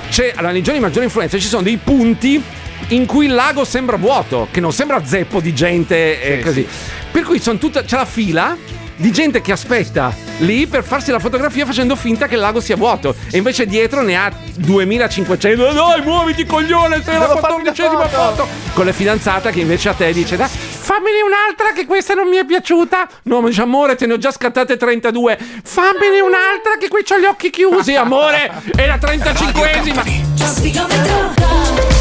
[0.08, 2.42] C'è, allora, nei giorni di maggiore influenza ci sono dei punti
[2.88, 6.66] in cui il lago sembra vuoto, che non sembra zeppo di gente e Sì, così.
[7.10, 8.56] Per cui sono tutta, c'è la fila
[9.00, 12.76] di gente che aspetta lì per farsi la fotografia facendo finta che il lago sia
[12.76, 18.48] vuoto e invece dietro ne ha 2500 dai muoviti coglione sei la quattordicesima foto." foto
[18.74, 20.48] con la fidanzata che invece a te dice dai
[20.90, 23.08] fammene un'altra che questa non mi è piaciuta.
[23.24, 27.26] No ma amore te ne ho già scattate 32 fammene un'altra che qui ho gli
[27.26, 28.50] occhi chiusi amore.
[28.74, 30.29] È la 35esima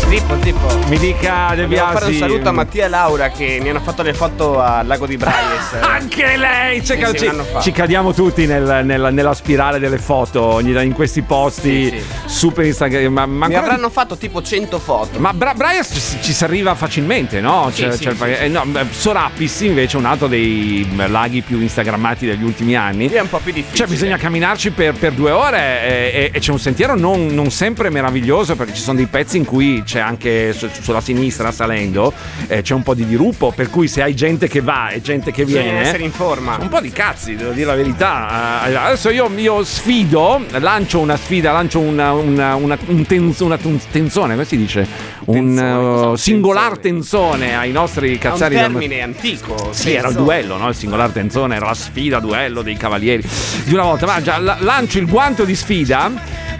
[0.09, 0.79] Zippo, zippo.
[0.87, 3.79] mi dica De Dobbiamo fare un Biasi saluto a Mattia e Laura che mi hanno
[3.79, 5.73] fatto le foto al lago di Braies.
[5.81, 6.83] Anche lei!
[6.83, 7.31] Cioè, Sì, ci,
[7.61, 12.03] ci cadiamo tutti nel- nella- nella spirale delle foto in questi posti Sì, sì.
[12.25, 13.13] super Instagram.
[13.13, 15.19] Ma, ma Mi ancora- avranno fatto tipo 100 foto.
[15.19, 17.69] ma Bra- Brias ci, ci si arriva facilmente, no?
[17.73, 21.41] Cioè- sì, cioè, sì, eh, no, beh, Sorapis invece è un altro dei mm, laghi
[21.41, 23.09] più instagrammati degli ultimi anni.
[23.09, 23.77] È un po' più difficile.
[23.77, 27.51] Cioè, bisogna camminarci per, per due ore e, e- e c'è un sentiero non, non
[27.51, 32.13] sempre meraviglioso perché ci sono dei pezzi in cui c'è anche su- sulla sinistra salendo
[32.47, 33.51] eh, c'è un po' di dirupo.
[33.55, 36.57] Per cui se hai gente che va e gente che Bisogna viene, essere in forma.
[36.59, 38.67] un po' di cazzi, devo dire la verità.
[38.67, 43.57] Eh, adesso io, io sfido, lancio una sfida, lancio una, una, una, un tenz- una
[43.91, 44.87] tenzone, come si dice?
[45.25, 49.69] Un Tenzone, uh, singolar tenzone ai nostri È un cazzari termine antico.
[49.71, 50.69] sì, era il duello, no?
[50.69, 53.23] Il singolar tenzone era la sfida, duello dei cavalieri.
[53.63, 56.11] Di una volta, ma già la- lancio il guanto di sfida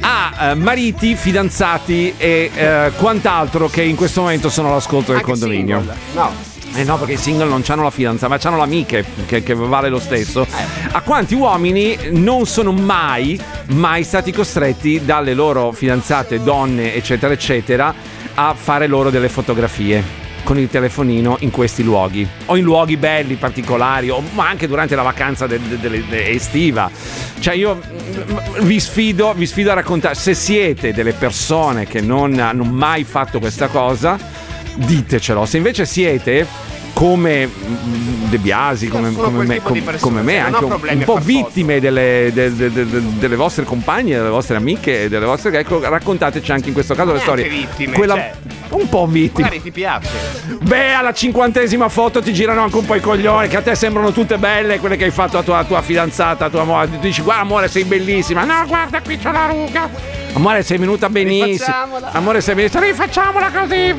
[0.01, 1.57] a eh, mariti, fidanzati
[2.17, 5.79] e eh, quant'altro che in questo momento sono all'ascolto del Anche condominio.
[5.79, 5.97] single.
[6.13, 6.31] No.
[6.75, 9.89] Eh no, perché i single non hanno la fidanzata, ma hanno l'amiche, che, che vale
[9.89, 10.45] lo stesso.
[10.91, 13.39] A quanti uomini non sono mai,
[13.69, 17.93] mai stati costretti dalle loro fidanzate, donne, eccetera, eccetera,
[18.35, 23.35] a fare loro delle fotografie con il telefonino in questi luoghi o in luoghi belli,
[23.35, 26.89] particolari, o, ma anche durante la vacanza del- del- del- estiva.
[27.39, 32.39] Cioè io mm, vi sfido, vi sfido a raccontare, se siete delle persone che non
[32.39, 34.17] hanno mai fatto questa cosa,
[34.73, 35.45] ditecelo.
[35.45, 36.47] Se invece siete
[36.99, 37.49] come
[38.27, 42.29] De Biasi, come, come me, com- come me, cioè, anche un, un po' vittime delle,
[42.33, 45.57] de- de- de- de- delle vostre compagne, delle vostre amiche, delle vostre.
[45.57, 47.47] Ecco, raccontateci anche in questo caso le storie.
[47.47, 48.31] vittime, Quella- cioè.
[48.71, 49.43] un po' vittime.
[49.43, 50.09] Magari ti piace.
[50.61, 54.11] Beh, alla cinquantesima foto ti girano anche un po' i coglioni, che a te sembrano
[54.11, 56.89] tutte belle, quelle che hai fatto a tua, tua fidanzata, a tua amore.
[56.89, 58.43] Ti dici, guarda amore, sei bellissima.
[58.43, 60.18] No, guarda, qui c'ho la ruga.
[60.33, 61.75] Amore, sei venuta benissimo.
[62.11, 62.81] Amore, sei benissimo.
[62.83, 63.93] Rifacciamola così.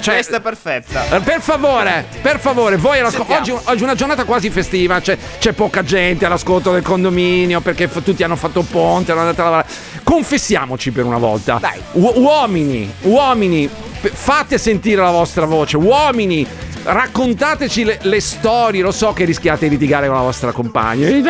[0.00, 1.16] Cioè, Questa è perfetta.
[1.16, 3.00] eh, Per favore, per favore, voi.
[3.00, 7.88] Oggi, oggi è una giornata quasi festiva, c'è, c'è poca gente all'ascolto del condominio perché
[7.88, 9.66] f- tutti hanno fatto ponte, hanno andato a lavorare.
[10.04, 11.58] Confessiamoci per una volta.
[11.92, 15.76] U- uomini, uomini, fate sentire la vostra voce.
[15.76, 16.46] Uomini,
[16.84, 18.82] raccontateci le, le storie.
[18.82, 21.08] Lo so che rischiate di litigare con la vostra compagna.
[21.08, 21.22] "Ecco,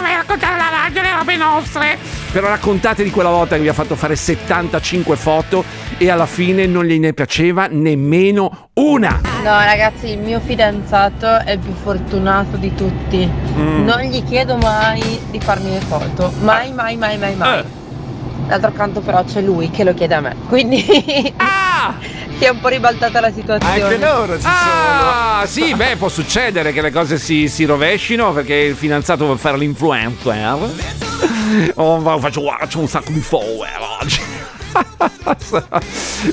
[0.00, 1.98] vai a raccontare la radio, le robe nostre.
[2.30, 5.64] Però raccontate di quella volta che vi ha fatto fare 75 foto
[5.96, 9.20] e alla fine non gliene piaceva nemmeno una.
[9.42, 13.28] No ragazzi, il mio fidanzato è il più fortunato di tutti.
[13.56, 13.84] Mm.
[13.84, 16.32] Non gli chiedo mai di farmi le foto.
[16.40, 17.58] Mai, mai, mai, mai, mai.
[17.60, 17.77] Eh.
[18.46, 20.36] D'altro canto però c'è lui che lo chiede a me.
[20.48, 23.82] Quindi si è un po' ribaltata la situazione.
[23.82, 28.54] Anche loro ci Ah, sì, beh, può succedere che le cose si, si rovescino perché
[28.54, 30.96] il fidanzato vuole fare l'influencer.
[31.76, 34.20] Oh, faccio, c'ho un sacco di follower oggi.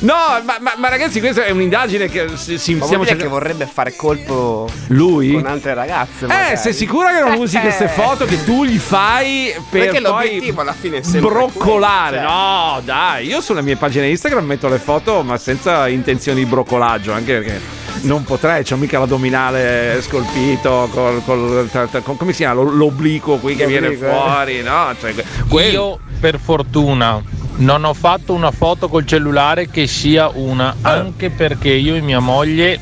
[0.02, 0.14] No,
[0.44, 3.30] ma, ma- ma ragazzi, questa è un'indagine che si, si- Ma stiamo dire che cercando-
[3.30, 5.32] vorrebbe fare colpo Lui?
[5.34, 6.26] con altre ragazze.
[6.26, 6.58] Eh, magari.
[6.58, 10.74] sei sicura che non usi queste foto che tu gli fai per Perché poi alla
[10.74, 12.18] fine è broccolare?
[12.18, 12.36] quello, cioè.
[12.76, 17.12] No, dai, io sulla mia pagina Instagram metto le foto, ma senza intenzioni di broccolaggio,
[17.14, 17.62] anche perché
[18.02, 21.70] non potrei, c'ho mica l'addominale scolpito col, col-
[22.04, 22.62] con- come si chiama?
[22.62, 24.10] Lo- L'obliquo qui che viene L'obliquo, eh.
[24.10, 24.94] fuori, no?
[25.00, 25.14] Cioè,
[25.48, 27.22] quel- Io, per fortuna,
[27.58, 32.20] non ho fatto una foto col cellulare che sia una, anche perché io e mia
[32.20, 32.80] moglie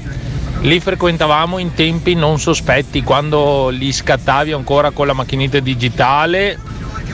[0.61, 6.57] li frequentavamo in tempi non sospetti, quando li scattavi ancora con la macchinetta digitale,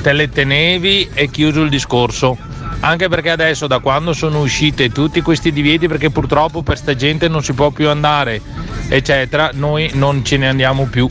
[0.03, 2.37] te le tenevi e chiuso il discorso.
[2.81, 7.27] Anche perché adesso da quando sono uscite tutti questi divieti, perché purtroppo per sta gente
[7.27, 8.39] non si può più andare,
[8.87, 11.09] eccetera, noi non ce ne andiamo più.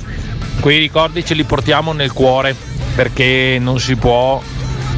[0.61, 2.55] Quei ricordi ce li portiamo nel cuore
[2.95, 4.41] perché non si può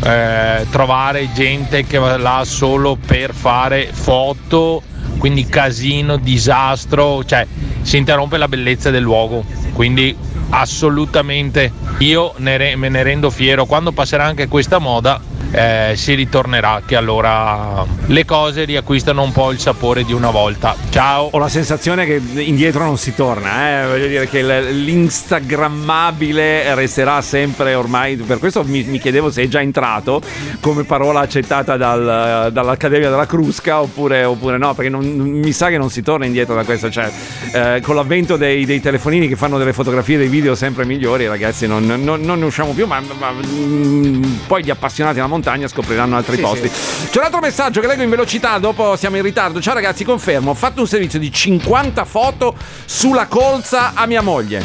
[0.03, 4.83] eh, trovare gente che va là solo per fare foto,
[5.19, 7.47] quindi casino, disastro, cioè
[7.83, 9.45] si interrompe la bellezza del luogo.
[9.73, 10.17] Quindi
[10.51, 13.67] assolutamente io ne re- me ne rendo fiero.
[13.67, 15.21] Quando passerà anche questa moda
[15.53, 20.75] eh, si ritornerà che allora le cose riacquistano un po' il sapore di una volta.
[20.91, 21.29] Ciao!
[21.33, 23.87] Ho la sensazione che indietro non si torna, eh?
[23.89, 29.49] voglio dire che il- l'instagrammabile resterà sempre ormai, per questo mi, mi chiedevo se è
[29.49, 30.21] già entrato
[30.61, 35.79] come parola accettata dal- dall'Accademia della Crusca oppure, oppure no, perché non- mi sa che
[35.79, 37.11] non si torna indietro da questo, cioè
[37.53, 41.67] eh, con l'avvento dei, dei telefonini che fanno delle fotografie dei video sempre migliori ragazzi
[41.67, 45.39] non, non- non ne usciamo più, ma, ma- mm, poi gli appassionati alla montagna
[45.69, 46.71] scopriranno altri Sì, posti.
[47.11, 49.61] C'è un altro messaggio che leggo in velocità, dopo siamo in ritardo.
[49.61, 54.63] Ciao ragazzi, confermo, ho fatto un servizio di 50 foto sulla colza a mia moglie.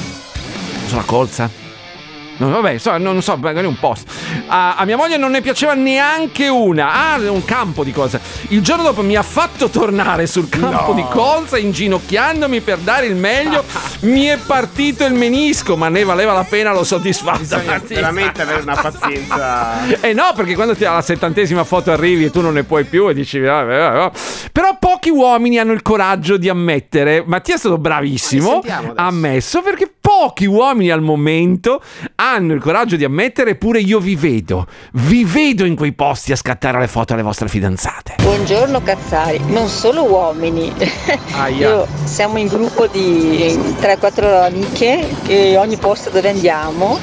[0.88, 1.64] Sulla colza?
[2.38, 4.08] No, vabbè, so- non so, magari un post.
[4.48, 7.14] A, a mia moglie non ne piaceva neanche una.
[7.14, 8.20] Ah, un campo di colza.
[8.50, 10.94] Il giorno dopo mi ha fatto tornare sul campo No.
[10.94, 13.64] di colza, inginocchiandomi per dare il meglio.
[14.02, 17.38] mi è partito il menisco, ma ne valeva la pena, l'ho soddisfatta.
[17.38, 19.86] Bisogna veramente avere una pazienza.
[20.02, 23.08] Eh no, perché quando ti alla settantesima foto arrivi e tu non ne puoi più
[23.10, 24.18] e dici "Vabbè, vabbè, vabbè".
[24.52, 28.62] Però pochi uomini hanno il coraggio di ammettere, Mattia è stato bravissimo,
[28.96, 31.82] ha ammesso perché pochi uomini al momento
[32.16, 36.38] hanno il coraggio di ammettere eppure io vi vedo, vi vedo in quei posti a
[36.38, 38.16] scattare le foto alle vostre fidanzate.
[38.22, 40.74] Buongiorno Cazzari, non solo uomini.
[41.57, 46.97] Io siamo in gruppo di 3-4 amiche e ogni posto dove andiamo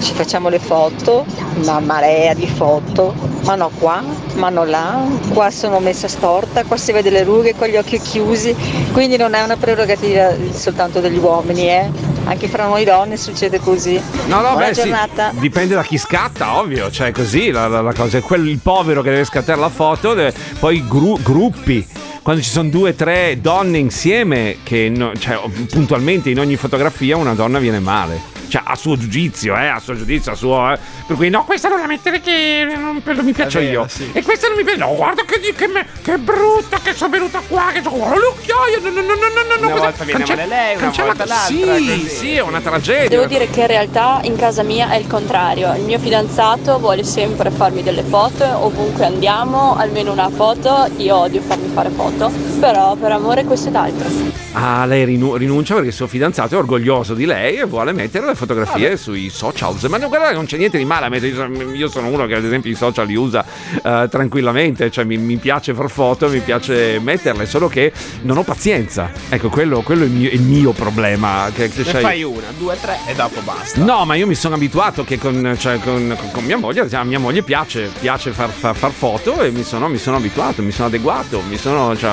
[0.00, 1.24] ci facciamo le foto,
[1.56, 3.14] una marea di foto,
[3.44, 4.02] ma no qua,
[4.34, 7.98] ma no là, qua sono messa storta, qua si vede le rughe con gli occhi
[7.98, 8.54] chiusi,
[8.92, 12.16] quindi non è una prerogativa soltanto degli uomini, eh.
[12.24, 14.00] Anche fra noi donne succede così.
[14.26, 15.32] No, no, Buona beh, sì, giornata.
[15.38, 19.02] dipende da chi scatta, ovvio, cioè così la, la- la cosa è quel il povero
[19.02, 21.86] che deve scattare la foto, deve- poi gru- gruppi.
[22.22, 25.38] Quando ci sono due o tre donne insieme, che no- cioè,
[25.70, 28.36] puntualmente in ogni fotografia una donna viene male.
[28.48, 30.72] Cioè a suo giudizio, eh, a suo giudizio, a suo...
[30.72, 30.78] eh.
[31.06, 33.88] Per cui no, questa non la mettere che non, non mi piaccio vero, io.
[33.88, 34.10] sì.
[34.12, 34.78] E questa non mi piace.
[34.78, 38.80] No, guarda che, che, me- che brutta che sono venuta qua, che ho l'occhiaio.
[38.82, 39.66] No, no, no, no, no, no.
[39.66, 42.08] Una cosa- volta viene cancella- male lei, una cancella- volta l'altra, Sì, così.
[42.08, 43.08] sì, è una tragedia.
[43.08, 45.74] Devo dire che in realtà in casa mia è il contrario.
[45.74, 50.88] Il mio fidanzato vuole sempre farmi delle foto, ovunque andiamo, almeno una foto.
[50.96, 52.30] Io odio farmi fare foto,
[52.60, 54.08] però per amore questo ed altro.
[54.52, 58.26] Ah, lei rinu- rinuncia perché il suo fidanzato è orgoglioso di lei e vuole mettere
[58.26, 59.76] le fotografie sui social.
[59.88, 61.48] Ma no, guarda, non c'è niente di male a mettere.
[61.74, 63.44] Io sono uno che ad esempio i social li usa
[63.82, 68.44] eh, tranquillamente, cioè mi, mi piace far foto, mi piace metterle, solo che non ho
[68.44, 69.10] pazienza.
[69.28, 71.50] Ecco, quello, quello è il mio, il mio problema.
[71.52, 73.82] Che, che Ne c'hai- fai una, due, tre e dopo basta.
[73.82, 77.04] No, ma io mi sono abituato che con, cioè, con- con- con mia moglie, a
[77.04, 80.70] mia moglie piace, piace far, far- far foto e mi sono, mi sono abituato, mi
[80.70, 82.12] sono adeguato, mi sono, cioè,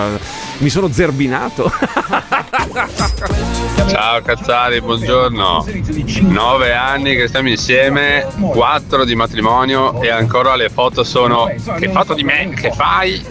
[0.58, 1.72] mi sono zerbinato.
[3.88, 5.66] Ciao Cazzari, buongiorno.
[6.22, 12.14] Nove anni che stiamo insieme, quattro di matrimonio e ancora le foto sono che foto
[12.14, 13.24] di me che fai?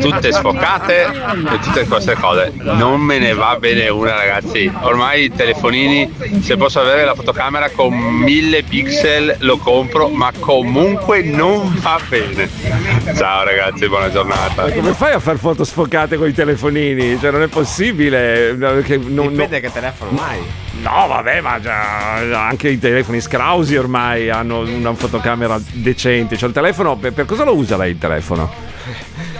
[0.00, 2.52] Tutte sfocate e tutte queste cose.
[2.54, 4.70] Non me ne va bene una ragazzi.
[4.80, 11.22] Ormai i telefonini, se posso avere la fotocamera con mille pixel lo compro, ma comunque
[11.22, 12.48] non va bene.
[13.16, 14.70] Ciao ragazzi, buona giornata.
[14.70, 17.18] Come fai a fare foto sfocate con i telefonini?
[17.20, 18.56] Cioè, non è possibile.
[18.84, 20.40] Che non, Dipende che telefono mai.
[20.80, 26.36] No, vabbè, ma già anche i telefoni scrausi ormai hanno una fotocamera decente.
[26.36, 28.71] Cioè, il telefono, per, per cosa lo usa lei il telefono?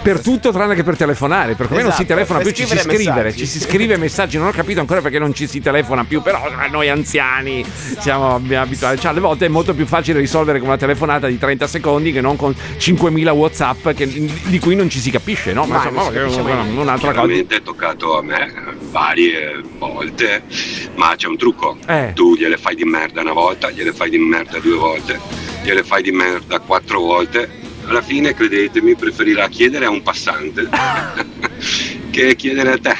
[0.03, 2.77] Per tutto tranne che per telefonare, perché non si Esatto, telefona per più, ci si
[2.77, 3.37] scrivere scrive, messaggi.
[3.37, 6.43] ci si scrive messaggi, non ho capito ancora perché non ci si telefona più, però
[6.69, 7.63] noi anziani
[7.99, 11.37] siamo abbiamo abituati, cioè alle volte è molto più facile risolvere con una telefonata di
[11.37, 14.05] 30 secondi che non con 5000 Whatsapp che-
[14.43, 15.63] di cui non ci si capisce, no?
[15.65, 16.75] Ma insomma, mai.
[16.75, 17.33] un'altra cosa.
[17.47, 18.51] È toccato a me eh,
[18.91, 20.43] varie volte,
[20.95, 21.77] ma c'è un trucco.
[21.87, 22.11] Eh.
[22.13, 25.17] Tu gliele fai di merda una volta, gliele fai di merda due volte,
[25.63, 27.61] gliele fai di merda quattro volte.
[27.85, 30.67] Alla fine, credetemi, preferirà chiedere a un passante
[32.11, 32.95] che chiedere a te.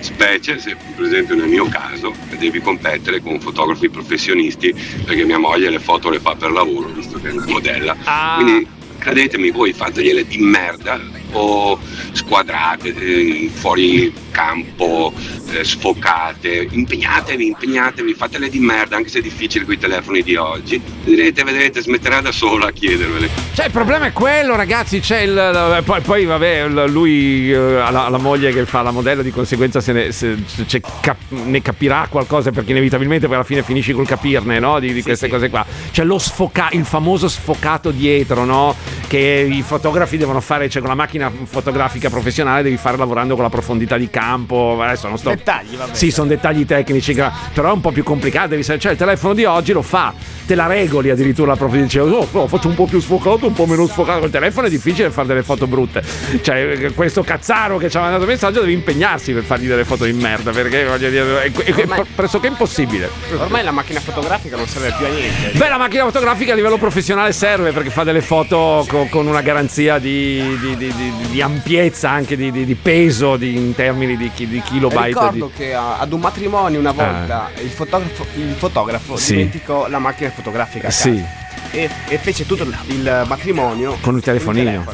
[0.00, 4.74] Specie se, per esempio, nel mio caso, devi competere con fotografi professionisti
[5.04, 7.96] perché mia moglie le foto le fa per lavoro, visto che è una modella.
[8.36, 8.66] Quindi
[8.98, 11.00] credetemi, voi fategliele di merda
[11.32, 11.78] o
[12.12, 15.12] squadrate, eh, fuori campo,
[15.50, 20.36] eh, sfocate, impegnatevi, impegnatevi, fatele di merda, anche se è difficile con i telefoni di
[20.36, 20.80] oggi.
[21.04, 23.28] Vedrete, vedrete, smetterà da sola a chiedervele.
[23.54, 25.00] Cioè, il problema è quello, ragazzi.
[25.00, 25.82] C'è il.
[25.84, 29.80] Poi, poi, vabbè, lui eh, ha la, la moglie che fa la modella, di conseguenza
[29.80, 34.06] se ne, se- se cap- ne capirà qualcosa, perché inevitabilmente poi alla fine finisci col
[34.06, 34.78] capirne, no?
[34.78, 35.64] Di, di queste cose qua.
[35.90, 38.74] C'è lo sfoca- il famoso sfocato dietro, no?
[39.12, 43.42] Che i fotografi devono fare, cioè con la macchina fotografica professionale devi fare lavorando con
[43.42, 44.78] la profondità di campo.
[44.80, 45.28] Adesso non sto.
[45.28, 45.94] Dettagli, vabbè.
[45.94, 48.48] Sì, sono dettagli tecnici, però è un po' più complicato.
[48.48, 50.14] Devi sapere, cioè il telefono di oggi lo fa,
[50.46, 53.52] te la regoli addirittura la prof dice, oh, no, faccio un po' più sfocato, un
[53.52, 54.20] po' meno sfocato.
[54.20, 56.02] Col telefono è difficile fare delle foto brutte.
[56.40, 60.14] Cioè, questo cazzaro che ci ha mandato messaggio deve impegnarsi per fargli delle foto di
[60.14, 63.10] merda, perché voglio dire, è, è- è Ormai- pressoché impossibile.
[63.38, 65.50] Ormai la macchina fotografica non serve più a niente.
[65.58, 69.40] Beh, la macchina fotografica a livello professionale serve perché fa delle foto co- con una
[69.42, 70.92] garanzia di, di- di-
[71.30, 75.06] di- ampiezza, anche di, peso in termini di, chi- di kilobyte.
[75.06, 79.34] Ricordo che ad un matrimonio una volta il fotografo, il fotografo Sì.
[79.34, 81.22] dimenticò la macchina fotografica Sì.
[81.70, 84.84] e, e fece tutto il- il matrimonio Con il telefonino.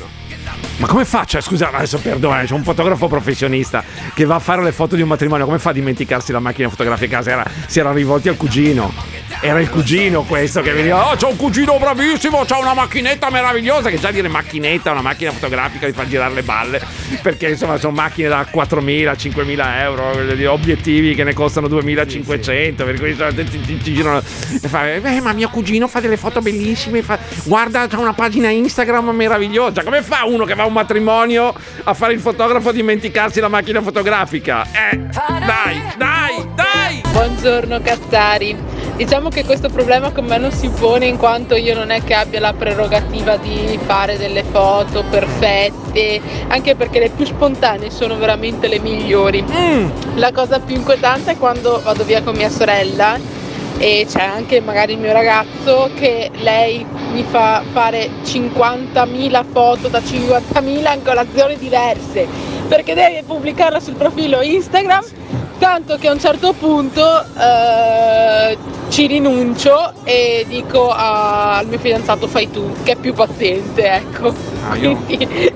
[0.79, 1.41] Ma come faccio?
[1.41, 3.83] Scusa, adesso perdona, c'è un fotografo professionista
[4.15, 5.45] che va a fare le foto di un matrimonio.
[5.45, 7.31] Come fa a dimenticarsi la macchina fotografica casa?
[7.33, 8.93] Era- si era rivolti al cugino.
[9.41, 11.11] Era il cugino questo che veniva.
[11.11, 13.89] Oh, c'ho un cugino bravissimo, c'ha una macchinetta meravigliosa.
[13.91, 16.81] Che già dire macchinetta, una macchina fotografica di far girare le balle.
[17.23, 22.85] Perché insomma sono macchine da 4.000, 5.000 euro, obiettivi che ne costano 2.500.
[22.85, 24.19] Per cui ti, ti- ti girano.
[24.19, 27.03] E fa, "Eh, ma mio cugino fa delle foto bellissime.
[27.03, 29.83] fa- guarda, c'ha una pagina Instagram meravigliosa.
[29.83, 31.53] Come fa uno che va un matrimonio
[31.85, 34.65] a fare il fotografo a dimenticarsi la macchina fotografica?
[34.65, 37.03] Eh, dai, dai, dai!
[37.11, 38.57] Buongiorno Cazzari.
[38.95, 42.15] Diciamo che questo problema con me non si pone in quanto io non è che
[42.15, 48.67] abbia la prerogativa di fare delle foto perfette, anche perché le più spontanee sono veramente
[48.67, 49.45] le migliori.
[50.15, 53.19] La cosa più inquietante è quando vado via con mia sorella
[53.79, 60.01] e c'è anche magari il mio ragazzo che lei mi fa fare 50.000 foto da
[60.01, 62.27] 50.000 angolazioni diverse.
[62.69, 65.03] Perché deve pubblicarla sul profilo Instagram
[65.59, 68.57] tanto che a un certo punto eh,
[68.89, 74.35] ci rinuncio e dico a- al mio fidanzato fai tu che è più paziente ecco
[74.69, 75.53] Ah, io- Quindi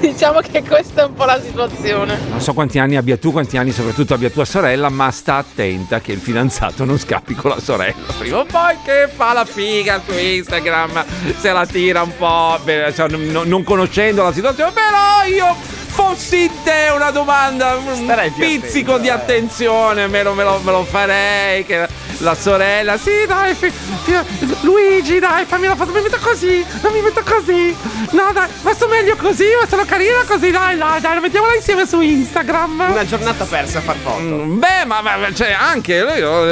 [0.00, 2.18] diciamo che questa è un po' la situazione.
[2.28, 6.00] Non so quanti anni abbia tu, quanti anni soprattutto abbia tua sorella, ma sta attenta
[6.00, 7.94] che il fidanzato non scappi con la sorella.
[8.18, 11.04] Prima o poi che fa la figa su Instagram,
[11.38, 15.54] se la tira un po', beh, cioè, non, non conoscendo la situazione, però io
[15.92, 19.10] fossi in te una domanda, un Starei più pizzico attento, di eh.
[19.10, 21.86] attenzione, me lo, me lo- me lo farei, che
[22.18, 26.92] la sorella, sì dai, fi- fi- Luigi dai, fammi la foto, mi metto così, non
[26.92, 27.74] mi metto così,
[28.12, 31.86] no dai, ma sto meglio così, ma sono carina così, dai, dai, dai, mettiamola insieme
[31.86, 32.86] su Instagram.
[32.90, 34.20] Una giornata persa a far foto.
[34.20, 36.02] Mm, Beh, ma, ma- cioè, anche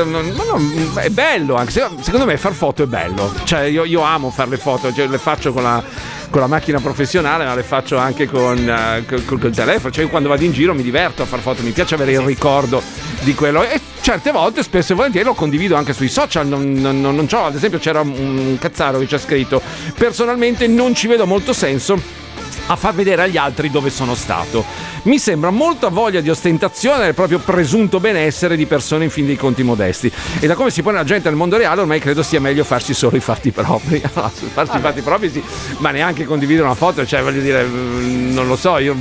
[0.04, 3.32] ma no, è bello, anche se- secondo me far foto è bello.
[3.44, 5.82] Cioè, io, io amo fare le foto, cioè, le faccio con la,
[6.30, 9.92] con la macchina professionale, ma le faccio anche con, eh, col, col- telefono.
[9.92, 12.20] Cioè, io quando vado in giro mi diverto a far foto, mi piace avere il
[12.20, 12.82] ricordo
[13.20, 13.62] di quello.
[13.64, 16.46] E certe volte, spesso e volentieri, lo condivido anche sui social.
[16.46, 19.60] Non, non, non, non c'ho, ad esempio, c'era un cazzaro che ci ha scritto:
[19.96, 22.19] Personalmente non ci vedo molto senso
[22.70, 24.64] a far vedere agli altri dove sono stato.
[25.02, 29.36] Mi sembra molta voglia di ostentazione del proprio presunto benessere di persone in fin dei
[29.36, 30.10] conti modesti.
[30.38, 32.94] E da come si pone la gente nel mondo reale, ormai credo sia meglio farsi
[32.94, 33.98] solo i fatti propri.
[34.52, 35.42] Farsi i fatti propri sì,
[35.78, 38.94] ma neanche condividere una foto, cioè voglio dire, mm, non lo so, io,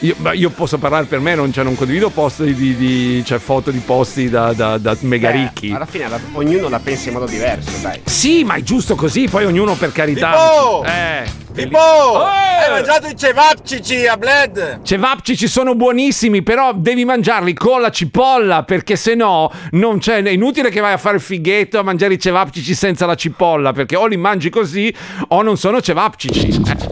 [0.00, 3.70] io- io posso parlare per me, non, cioè, non condivido post di, di- cioè, foto
[3.70, 5.72] di posti da, da- da mega ricchi.
[5.72, 8.00] alla fine la- ognuno la pensa in modo diverso, dai.
[8.04, 10.30] Sì, ma è giusto così, poi ognuno per carità.
[10.30, 10.84] Pippo!
[10.84, 11.48] Eh.
[11.52, 11.78] Pippo!
[11.78, 14.82] Hai mangiato i cevapcici a Bled?
[14.82, 20.22] Cevapcici sono buonissimi, però devi mangiarli con la cipolla perché se no non c'è.
[20.22, 23.72] È inutile che vai a fare il fighetto a mangiare i cevapcici senza la cipolla
[23.72, 24.94] perché o li mangi così
[25.28, 26.48] o non sono cevapcici.
[26.48, 26.88] Eh.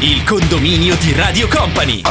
[0.00, 2.02] Il condominio di Radio Company.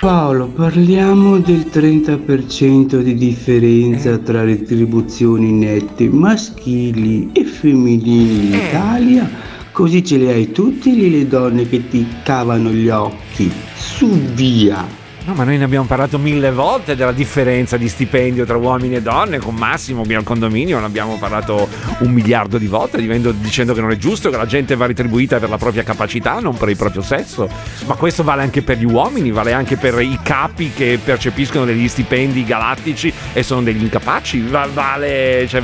[0.00, 9.28] Paolo, parliamo del 30% di differenza tra retribuzioni nette maschili e femminili in Italia,
[9.72, 13.50] così ce le hai tutte lì le donne che ti cavano gli occhi.
[13.74, 15.05] Su via!
[15.26, 19.02] No, ma noi ne abbiamo parlato mille volte della differenza di stipendio tra uomini e
[19.02, 19.38] donne.
[19.38, 21.68] Con Massimo al condominio ne abbiamo parlato
[21.98, 22.98] un miliardo di volte,
[23.40, 26.56] dicendo, che non è giusto che la gente va retribuita per la propria capacità, non
[26.56, 27.50] per il proprio sesso.
[27.86, 31.88] Ma questo vale anche per gli uomini, vale anche per i capi che percepiscono degli
[31.88, 34.42] stipendi galattici e sono degli incapaci.
[34.42, 35.60] Va- vale, cioè,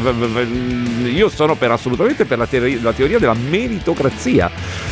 [1.04, 4.50] io sono per assolutamente per la, teoria- la teoria della meritocrazia.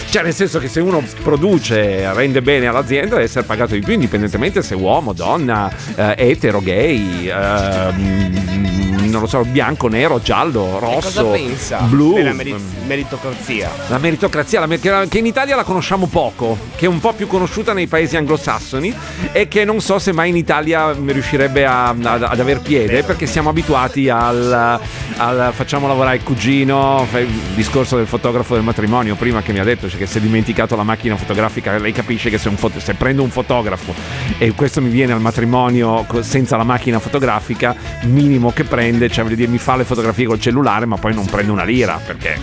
[0.08, 3.94] Cioè, nel senso che se uno produce, rende bene all'azienda, deve essere pagato di più,
[3.94, 8.69] indipendentemente se uomo, donna, eh, etero, gay, ehm,
[9.10, 12.14] non lo so, bianco, nero, giallo, rosso, pensa blu.
[12.14, 12.54] della meri-
[12.86, 13.70] meritocrazia?
[13.88, 17.26] La meritocrazia, la mer- che in Italia la conosciamo poco, che è un po' più
[17.26, 18.94] conosciuta nei paesi anglosassoni
[19.32, 23.26] e che non so se mai in Italia riuscirebbe a- ad, ad aver piede perché
[23.26, 24.80] siamo abituati al,
[25.16, 29.64] al facciamo lavorare il cugino, il discorso del fotografo del matrimonio prima che mi ha
[29.64, 32.80] detto cioè, che si è dimenticato la macchina fotografica, lei capisce che se, un foto-
[32.80, 33.94] se prendo un fotografo
[34.38, 38.64] e questo mi viene al matrimonio senza la macchina fotografica, minimo che
[39.00, 41.64] prende, cioè voglio dire mi fa le fotografie col cellulare ma poi non prende una
[41.64, 42.38] lira perché,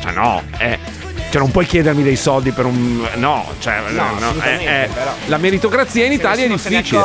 [0.00, 0.78] cioè no, eh.
[1.30, 3.06] Cioè non puoi chiedermi dei soldi per un...
[3.14, 3.82] No, cioè...
[3.90, 4.88] No, no, eh, eh.
[5.26, 7.04] La meritocrazia in Italia è difficile.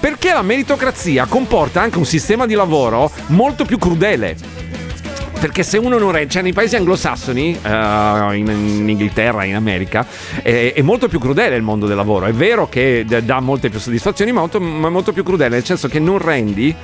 [0.00, 4.36] Perché la meritocrazia comporta anche un sistema di lavoro molto più crudele.
[5.40, 10.04] Perché se uno non regge, cioè nei paesi anglosassoni, eh, in, in Inghilterra, in America,
[10.42, 12.26] è, è molto più crudele il mondo del lavoro.
[12.26, 15.86] È vero che dà molte più soddisfazioni, ma molto, ma molto più crudele, nel senso
[15.86, 16.74] che non rendi,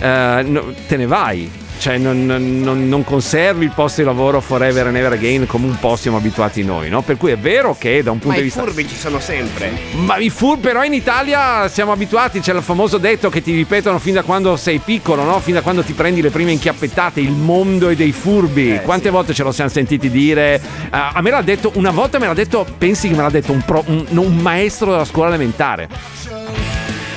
[0.00, 1.50] no- te ne vai.
[1.78, 5.78] Cioè non, non- non conservi il posto di lavoro forever and ever again come un
[5.78, 7.02] po' siamo abituati noi, no?
[7.02, 8.62] Per cui è vero che da un punto Ma di i vista...
[8.62, 9.70] furbi ci sono sempre.
[9.96, 13.98] Ma i furbi però in Italia siamo abituati, c'è il famoso detto che ti ripetono
[13.98, 15.38] fin da quando sei piccolo, no?
[15.40, 18.80] Fin da quando ti prendi le prime inchiappettate, il mondo è dei furbi.
[18.82, 20.54] Quante volte ce lo siamo sentiti dire?
[20.54, 20.60] Eh,
[20.90, 23.62] a me l'ha detto, una volta me l'ha detto, pensi che me l'ha detto un,
[23.64, 25.88] pro- un- un maestro della scuola elementare.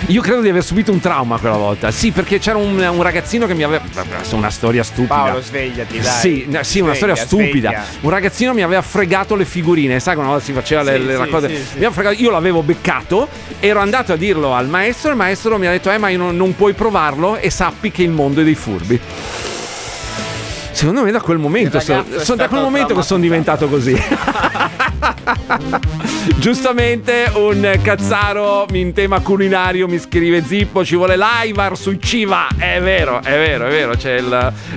[0.08, 1.92] Io credo di aver subito un trauma quella volta.
[1.92, 3.84] Sì, perché c'era un, un ragazzino che mi aveva.
[4.32, 5.14] Una storia stupida.
[5.16, 6.12] Paolo, svegliati, dai.
[6.12, 7.70] Sì, sì, una Sveglia, storia stupida.
[7.70, 7.86] sveglia.
[8.02, 11.18] Un ragazzino mi aveva fregato le figurine, sai una volta si faceva le, Sì, le
[11.18, 11.48] raccolte.
[11.50, 11.62] sì, sì.
[11.74, 13.28] Mi aveva fregato- io l'avevo beccato,
[13.60, 16.18] ero andato a dirlo al maestro, e il maestro mi ha detto: Eh, ma io
[16.18, 19.00] non, non puoi provarlo e sappi che il mondo è dei furbi.
[20.72, 22.04] Secondo me da quel momento, sono
[22.36, 23.94] da quel momento che sono diventato così.
[26.38, 32.48] Giustamente un cazzaro in tema culinario mi scrive Zippo, ci vuole l'Aivar sui Civa.
[32.58, 34.20] È vero, è vero, è vero, c'è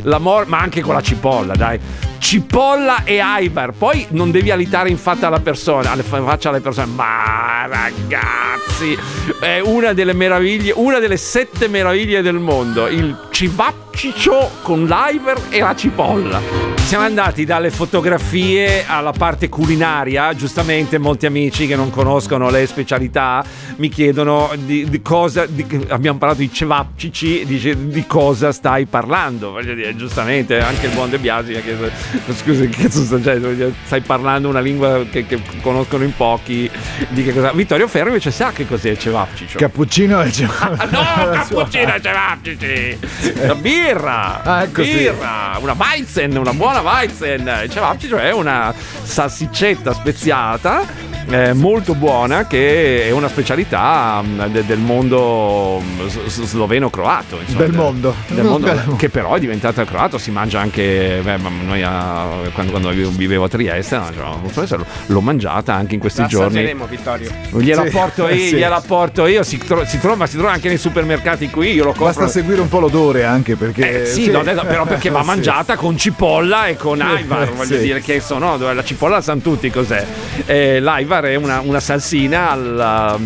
[0.02, 1.78] l'amore, ma anche con la cipolla, dai.
[2.22, 3.72] Cipolla e Aibar.
[3.72, 6.86] Poi non devi alitare in faccia alla persona, faccia alle persone.
[6.86, 8.96] Ma ragazzi,
[9.40, 12.86] è una delle meraviglie, una delle sette meraviglie del mondo.
[12.86, 16.70] Il civapcicio con l'Aibar e la cipolla.
[16.84, 20.34] Siamo andati dalle fotografie alla parte culinaria.
[20.34, 23.42] Giustamente, molti amici che non conoscono le specialità
[23.76, 25.46] mi chiedono di, di cosa.
[25.46, 29.52] di- abbiamo parlato di cevapcici, dice di cosa stai parlando.
[29.52, 31.88] Voglio dire, giustamente, anche il buon De Biasi ha chiesto:
[32.34, 36.70] Scusa, che cazzo sta dire, Stai parlando una lingua che, che conoscono in pochi.
[37.08, 37.52] Di che cosa?
[37.52, 39.58] Vittorio Ferro invece sa che cos'è il cevapcicio.
[39.58, 41.02] Cappuccino e Ah, no,
[41.32, 42.98] cappuccino e cevapcici!
[43.46, 44.42] La birra!
[44.42, 44.92] Ah, ecco sì.
[44.92, 45.56] birra!
[45.60, 47.60] Una Weizen, una buona Weizen!
[47.64, 54.64] Il cevapcicio è una salsiccetta speziata eh, molto buona che è una specialità mm, de-
[54.66, 57.38] del mondo mm, s- sloveno-croato.
[57.40, 57.60] insomma.
[57.60, 58.14] Del mondo.
[58.28, 62.72] Del mondo, Del- che però è diventata croato, si mangia anche beh, noi a- quando,
[62.72, 67.30] quando vivevo a Trieste molto spesso, l'ho- mangiata anche in questi La giorni Vittorio.
[67.58, 68.56] Gliela Sì, porto io, sì.
[68.56, 71.84] gliela porto io, si, tro- si trova, ma si trova anche nei supermercati qui, io
[71.84, 72.06] lo compro.
[72.06, 74.02] Basta seguire un po' l'odore anche perché.
[74.02, 75.26] Eh, sì, l'ho detto, però perché va Sì.
[75.26, 77.82] mangiata con cipolla e con Aivar, voglio sì.
[77.82, 80.04] dire che sono, la cipolla la sanno tutti cos'è.
[80.46, 82.80] Eh, L'Aivar è una, una salsina al,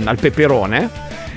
[0.05, 0.91] al peperone.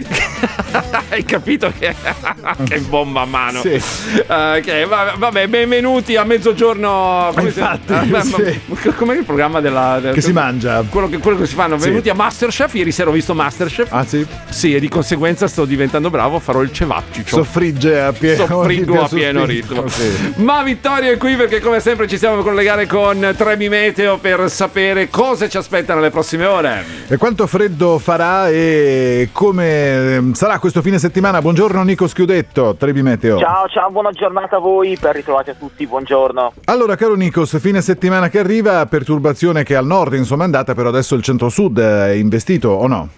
[1.09, 1.93] Hai capito che,
[2.65, 3.61] che bomba a mano?
[3.61, 3.73] Sì.
[3.73, 7.31] Ok, va- vabbè, benvenuti a mezzogiorno.
[7.35, 8.59] Come Infatti, Ah, ma- sì.
[8.95, 9.99] Com'è il programma della.
[9.99, 10.83] del- Che si mangia.
[10.87, 11.77] Quello che, quello che si fanno.
[11.79, 11.89] Sì.
[11.89, 12.73] Venuti a Masterchef.
[12.75, 13.91] Ieri sera ho visto Masterchef.
[13.91, 14.25] Ah sì?
[14.49, 16.39] Sì, e di conseguenza sto diventando bravo.
[16.39, 17.35] Farò il cevapcicio.
[17.37, 19.23] Soffrigge a pieno Soffriggo a soffrigge.
[19.31, 19.87] pieno ritmo.
[19.87, 20.33] Sì.
[20.35, 24.49] Ma Vittorio è qui perché come sempre ci stiamo a collegare con Trebi Meteo per
[24.49, 26.83] sapere cosa ci aspetta nelle prossime ore.
[27.07, 31.41] E quanto freddo farà e come ehm, sarà questo fine settimana?
[31.41, 33.39] Buongiorno Nico Schiudetto, Trebi Meteo.
[33.39, 36.53] Ciao, ciao, buona giornata a voi, ben ritrovati a tutti, buongiorno.
[36.65, 40.89] Allora, caro Nikos, fine settimana che arriva, perturbazione che al nord insomma è andata, però
[40.89, 43.09] adesso il centro-sud è investito o no?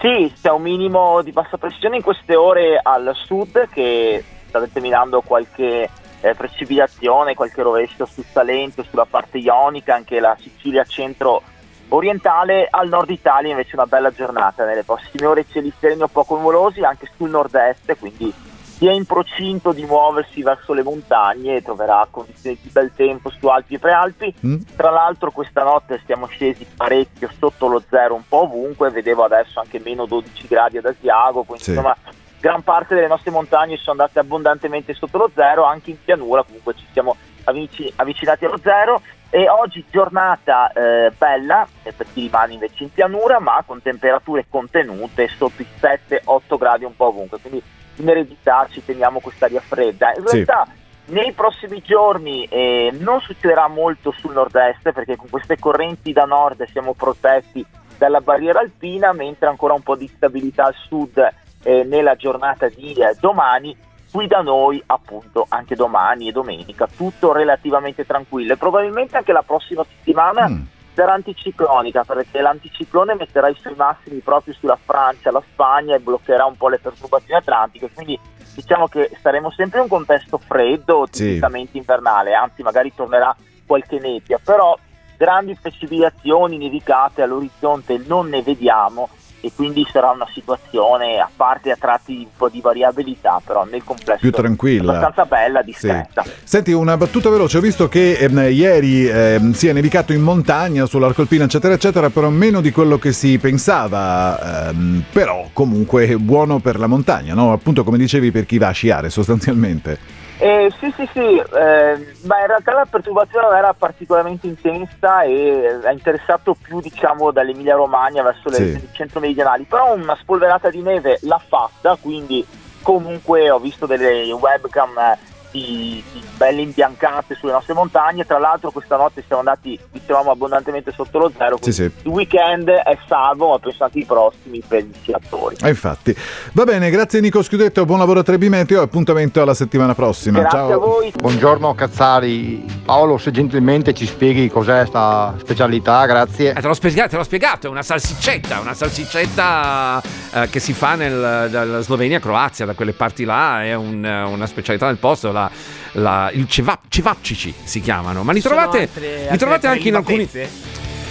[0.00, 5.22] Sì, c'è un minimo di bassa pressione in queste ore al sud che sta determinando
[5.22, 11.42] qualche eh, precipitazione, qualche rovescio sul Salento, sulla parte ionica, anche la Sicilia centro
[11.90, 16.36] orientale, al nord Italia invece una bella giornata, nelle prossime ore cieli sereni o poco
[16.36, 18.32] nuvolosi anche sul nord-est, quindi
[18.78, 23.28] si è in procinto di muoversi verso le montagne e troverà condizioni di bel tempo
[23.28, 24.34] su Alpi e Prealpi.
[24.46, 24.56] Mm?
[24.76, 29.58] Tra l'altro questa notte siamo scesi parecchio sotto lo zero un po' ovunque, vedevo adesso
[29.58, 31.70] anche meno 12 gradi ad Asiago, quindi Sì.
[31.70, 31.96] insomma
[32.40, 36.74] gran parte delle nostre montagne sono andate abbondantemente sotto lo zero, anche in pianura comunque
[36.76, 42.54] ci siamo avvici- avvicinati allo zero e oggi giornata eh, bella eh, per chi rimane
[42.54, 47.62] invece in pianura ma con temperature contenute sotto i 7-8 gradi un po' ovunque, quindi
[47.96, 50.14] in eredità ci teniamo quest'aria fredda.
[50.16, 50.44] In Sì.
[50.44, 50.66] realtà
[51.06, 56.64] nei prossimi giorni eh, non succederà molto sul nord-est perché con queste correnti da nord
[56.70, 57.64] siamo protetti
[57.96, 61.18] dalla barriera alpina, mentre ancora un po' di stabilità al sud
[61.64, 63.76] eh, nella giornata di eh, domani.
[64.10, 68.54] Qui da noi, appunto, anche domani e domenica, tutto relativamente tranquillo.
[68.54, 70.62] E probabilmente anche la prossima settimana Mm.
[70.94, 76.44] sarà anticiclonica, perché l'anticiclone metterà i suoi massimi proprio sulla Francia, la Spagna e bloccherà
[76.46, 77.90] un po' le perturbazioni atlantiche.
[77.92, 78.18] Quindi
[78.54, 81.24] diciamo che staremo sempre in un contesto freddo, Sì.
[81.24, 83.36] tipicamente invernale, anzi magari tornerà
[83.66, 84.76] qualche nebbia, però
[85.16, 89.08] grandi precipitazioni, nevicate all'orizzonte non ne vediamo
[89.40, 93.84] e quindi sarà una situazione a parte a tratti un po' di variabilità, però nel
[93.84, 94.90] complesso Più tranquilla.
[94.98, 95.66] abbastanza bella, Sì.
[95.66, 96.24] discreta.
[96.42, 100.86] Senti, una battuta veloce, ho visto che ehm, ieri ehm, si è nevicato in montagna,
[100.86, 106.58] sull'arco alpino, eccetera, eccetera, però meno di quello che si pensava, ehm, però comunque buono
[106.58, 107.52] per la montagna, no?
[107.52, 110.17] Appunto come dicevi per chi va a sciare sostanzialmente.
[110.40, 115.80] Eh, sì, sì, sì, eh, ma in realtà la perturbazione non era particolarmente intensa e
[115.84, 118.62] ha interessato più diciamo dall'Emilia Romagna verso le Sì.
[118.62, 122.46] regioni centro-meridionali, però una spolverata di neve l'ha fatta, quindi
[122.82, 125.18] comunque ho visto delle webcam eh,
[125.50, 130.92] di, di belle imbiancate sulle nostre montagne, tra l'altro questa notte siamo andati, dicevamo, abbondantemente
[130.92, 131.82] sotto lo zero, Sì, sì.
[131.82, 135.56] il weekend è salvo, ma penso anche i prossimi per gli sciatori.
[135.60, 136.14] Ah, infatti.
[136.52, 140.40] Va bene, grazie Nico Schiudetto, buon lavoro a Trebi Meteo e appuntamento alla settimana prossima.
[140.40, 140.72] Grazie Ciao.
[140.72, 141.12] a voi.
[141.18, 146.50] Buongiorno Cazzari, Paolo se gentilmente ci spieghi cos'è sta specialità, grazie.
[146.50, 150.00] Eh, te, l'ho spiegato, te l'ho spiegato, è una salsiccetta, una salsiccetta
[150.34, 154.46] eh, che si fa nel, dalla Slovenia, Croazia, da quelle parti là, è un- una
[154.46, 155.50] specialità del posto, la,
[155.92, 159.94] la- il cevap, cevapcici si chiamano, ma li trovate, altre- li altre trovate anche in
[159.94, 160.28] alcuni...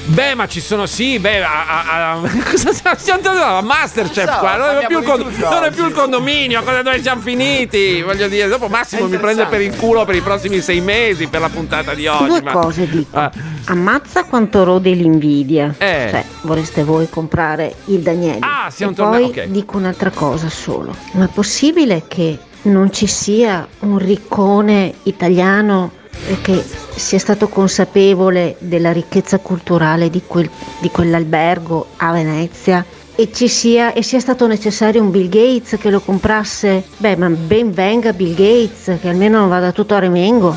[0.09, 2.19] Beh, ma ci sono sì, beh, a, a, a,
[2.49, 5.35] cosa stiamo andando a Masterchef Non so, qua, non è, più il, parliamo con- di
[5.35, 8.01] tutto non è più il condominio, cosa dove siamo finiti?
[8.03, 11.41] Voglio dire, dopo Massimo mi prende per il culo per i prossimi sei mesi per
[11.41, 12.25] la puntata di oggi.
[12.25, 13.17] Due ma- cose dico.
[13.17, 13.29] Ah,
[13.65, 15.75] Ammazza quanto rode l'invidia.
[15.77, 16.07] Eh.
[16.09, 18.39] Cioè, vorreste voi comprare il Daniele.
[18.39, 19.45] Ah, siamo e tornati- poi ok.
[19.47, 20.95] dico un'altra cosa solo.
[21.15, 25.91] Ma è possibile che non ci sia un riccone italiano
[26.41, 26.63] che
[26.95, 30.49] sia stato consapevole della ricchezza culturale di, quel-
[30.79, 32.85] di quell'albergo a Venezia?
[33.19, 36.83] E, sia, e sia stato necessario un Bill Gates che lo comprasse?
[36.97, 40.55] Beh, ma ben venga Bill Gates, che almeno non vada tutto a remengo.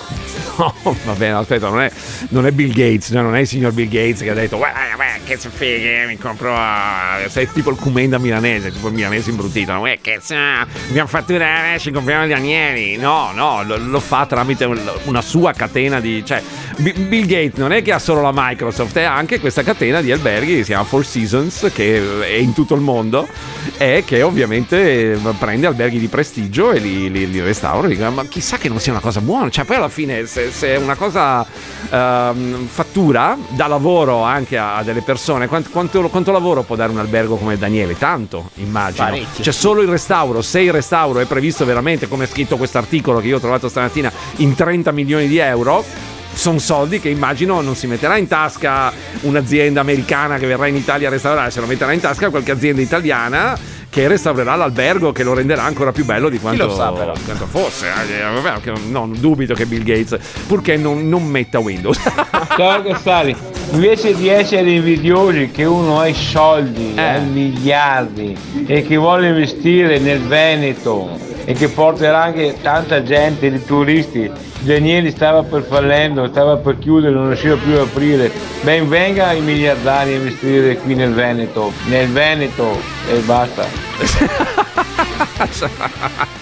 [0.59, 1.91] No, va bene, aspetta, non è,
[2.29, 4.79] non è Bill Gates, no, non è il signor Bill Gates che ha detto guarda,
[4.95, 9.73] guarda che fighe, mi compro eh", sei tipo il Cumenda milanese, tipo il milanese imbruttito,
[9.73, 9.87] no?
[9.87, 12.97] "Eh, che dobbiamo fatturare, ci compriamo gli agnelli.
[12.99, 16.23] No, no, lo, lo fa tramite un- una sua catena di...
[16.27, 16.43] cioè
[16.81, 20.55] Bill Gates non è che ha solo la Microsoft, è anche questa catena di alberghi
[20.55, 23.29] che si chiama Four Seasons, che è in tutto il mondo
[23.77, 27.87] e che ovviamente prende alberghi di prestigio e li, li, li restaura.
[27.87, 29.51] dico, Ma chissà che non sia una cosa buona.
[29.51, 31.47] Cioè, poi alla fine, se, se una cosa
[31.91, 36.93] ehm, fattura, dà lavoro anche a, a delle persone, quanto, quanto- quanto lavoro può dare
[36.93, 37.99] un albergo come Daniele?
[37.99, 39.05] Tanto, immagino.
[39.05, 39.45] Parecchio.
[39.45, 43.21] Cioè, solo il restauro, se il restauro è previsto veramente, come è scritto questo articolo
[43.21, 45.85] che io ho trovato stamattina, in 30 milioni di euro.
[46.33, 51.09] Sono soldi che immagino non si metterà in tasca un'azienda americana che verrà in Italia
[51.09, 53.59] a restaurare, se lo metterà in tasca qualche azienda italiana
[53.91, 57.47] che restaurerà l'albergo che lo renderà ancora più bello di quanto, lo sa, di quanto
[57.47, 57.89] fosse.
[57.89, 60.17] Eh, che non dubito che Bill Gates,
[60.47, 61.99] purché non, non metta Windows.
[62.57, 63.35] Ciao Cassari,
[63.73, 67.03] invece di essere invidiosi che uno ha i soldi, Eh.
[67.03, 71.19] ha i miliardi e che vuole investire nel Veneto
[71.51, 74.31] e che porterà anche tanta gente di turisti,
[74.61, 78.31] Danieli stava per fallendo, stava per chiudere, non riusciva più ad aprire.
[78.61, 82.79] Ben venga i miliardari a investire qui nel Veneto, nel Veneto
[83.11, 83.67] e basta.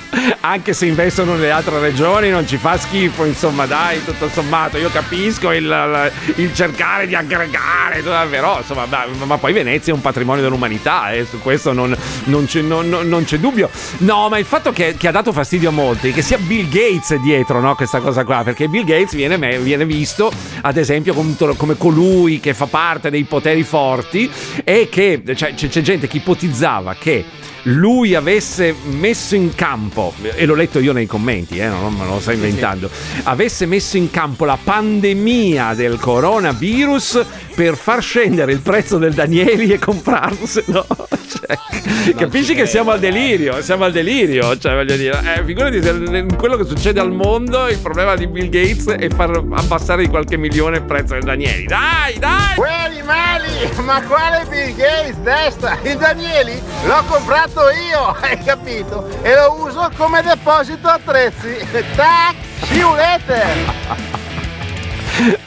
[0.41, 4.91] Anche se investono nelle altre regioni non ci fa schifo, insomma, dai, tutto sommato, io
[4.91, 10.43] capisco il, il- cercare di aggregare, però insomma, ma, ma poi Venezia è un patrimonio
[10.43, 13.69] dell'umanità e su questo non, non c'è, non- non- c'è dubbio.
[13.99, 17.15] No, ma il fatto che, che ha dato fastidio a molti, che sia Bill Gates
[17.17, 21.77] dietro no, questa cosa qua, perché Bill Gates viene, viene visto, ad esempio, come, come
[21.77, 24.31] colui che fa parte dei poteri forti
[24.65, 27.25] e che cioè, c'è, c'è gente che ipotizzava che
[27.69, 32.21] lui avesse messo in campo, e l'ho letto io nei commenti, eh, non me lo
[32.21, 32.89] sto inventando,
[33.25, 39.73] avesse messo in campo la pandemia del coronavirus per far scendere il prezzo del Danieli
[39.73, 40.87] e comprarselo.
[41.29, 46.27] Cioè, capisci che siamo al delirio, siamo al delirio, cioè voglio dire, eh, figurati se
[46.39, 50.39] quello che succede al mondo, il problema di Bill Gates è far abbassare di qualche
[50.39, 51.67] milione il prezzo del Danieli.
[51.67, 52.57] Dai, dai!
[52.57, 53.49] Uè animali,
[53.85, 55.77] ma quale Bill Gates, destra?
[55.83, 57.58] Il Danieli l'ho comprato
[57.91, 59.09] io, hai capito?
[59.23, 61.57] E lo uso come deposito attrezzi.
[61.97, 62.35] Tac,
[62.97, 63.47] later.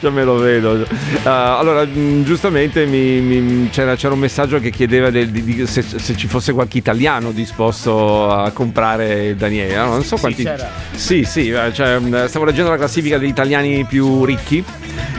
[0.00, 0.84] Già me lo vedo.
[1.22, 5.66] Ah, allora, mh, giustamente mi- mi- c'era, c'era un messaggio che chiedeva del- di- di-
[5.66, 9.74] se, se ci fosse qualche italiano disposto a comprare Daniele.
[9.76, 10.42] Non so quanti.
[10.44, 10.68] c'era.
[10.94, 14.62] Sì, sì, eh, cioè, mh, stavo leggendo la classifica degli italiani più ricchi.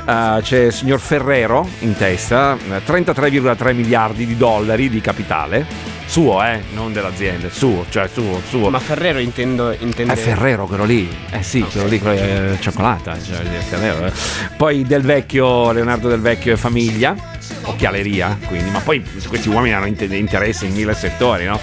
[0.06, 5.66] Ah, c'è il signor Ferrero in testa, eh, 33,3 miliardi di dollari di capitale.
[6.14, 8.70] Suo, eh, non dell'azienda, suo, cioè suo, suo.
[8.70, 10.14] Ma Ferrero intendo, intende...
[10.14, 13.38] È Ferrero quello lì, eh sì, quello lì, quello è cioccolata, cioè,
[13.68, 14.06] Ferrero.
[14.06, 14.12] eh.
[14.56, 17.16] Poi Del Vecchio, Leonardo Del Vecchio e famiglia,
[17.64, 21.60] occhialeria, quindi, ma poi questi uomini hanno inter- interessi in mille settori, no?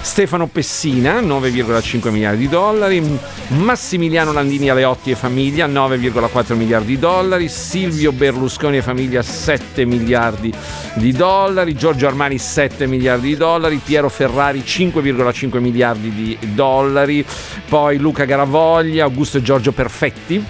[0.00, 3.02] Stefano Pessina, 9,5 miliardi di dollari,
[3.48, 10.52] Massimiliano Landini Aleotti e famiglia, 9,4 miliardi di dollari, Silvio Berlusconi e famiglia, 7 miliardi
[10.94, 17.24] di dollari, Giorgio Armani 7 miliardi di dollari, Piero Ferrari 5,5 miliardi di dollari,
[17.68, 20.42] poi Luca Garavoglia, Augusto e Giorgio Perfetti,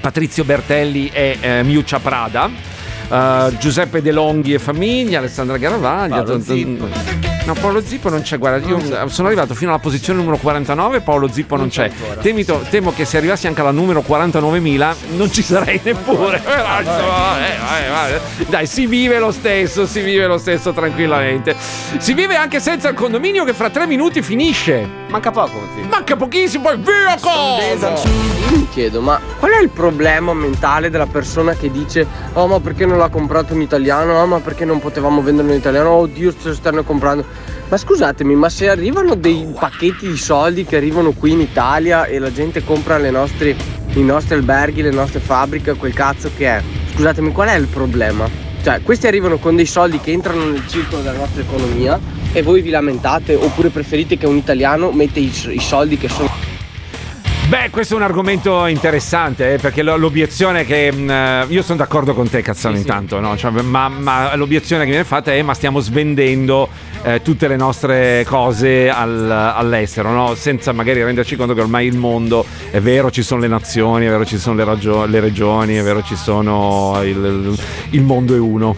[0.00, 2.73] Patrizio Bertelli e eh, Miuccia Prada.
[3.10, 6.22] Eh, Giuseppe De Longhi e famiglia, Alessandra Garavaglia.
[6.22, 7.33] Paolo Zippo.
[7.44, 11.28] No, Paolo Zippo non c'è, guarda, io sono arrivato fino alla posizione numero 49, Paolo
[11.28, 11.90] Zippo non, c'è.
[12.22, 16.38] Temito- temo che se arrivassi anche alla numero 49.000 non ci sarei neppure.
[16.44, 18.44] Però, insomma, vabbè, vabbè, vabbè.
[18.48, 21.54] Dai, si vive lo stesso, si vive lo stesso tranquillamente.
[21.98, 24.88] Si vive anche senza il condominio che fra tre minuti finisce.
[25.10, 25.86] Manca poco, sì.
[25.86, 27.92] Manca pochissimo, poi via cosa!
[28.50, 32.60] Io mi chiedo, ma qual è il problema mentale della persona che dice Oh ma
[32.60, 34.20] perché non l'ha comprato un italiano?
[34.20, 35.90] Oh ma perché non potevamo venderlo in italiano?
[35.90, 37.24] Oh Dio se lo stanno comprando
[37.68, 42.18] Ma scusatemi, ma se arrivano dei pacchetti di soldi che arrivano qui in Italia e
[42.18, 43.56] la gente compra nostre,
[43.94, 46.62] i nostri alberghi, le nostre fabbriche, quel cazzo che è
[46.94, 48.30] Scusatemi, qual è il problema?
[48.62, 51.98] Cioè, questi arrivano con dei soldi che entrano nel circolo della nostra economia
[52.32, 56.30] e voi vi lamentate oppure preferite che un italiano mette i, i soldi che sono
[57.46, 61.76] Beh, questo è un argomento interessante eh, perché lo- l'obiezione è che mh, io sono
[61.78, 63.36] d'accordo con te, Cazzano, intanto, no?
[63.36, 66.68] Cioè, ma, ma l'obiezione che viene fatta è: ma stiamo svendendo
[67.02, 70.34] eh, tutte le nostre cose al- all'estero, no?
[70.34, 74.08] senza magari renderci conto che ormai il mondo è vero, ci sono le nazioni, è
[74.08, 77.54] vero, ci sono le, ragio- le regioni, è vero, ci sono il,
[77.90, 78.74] il mondo è uno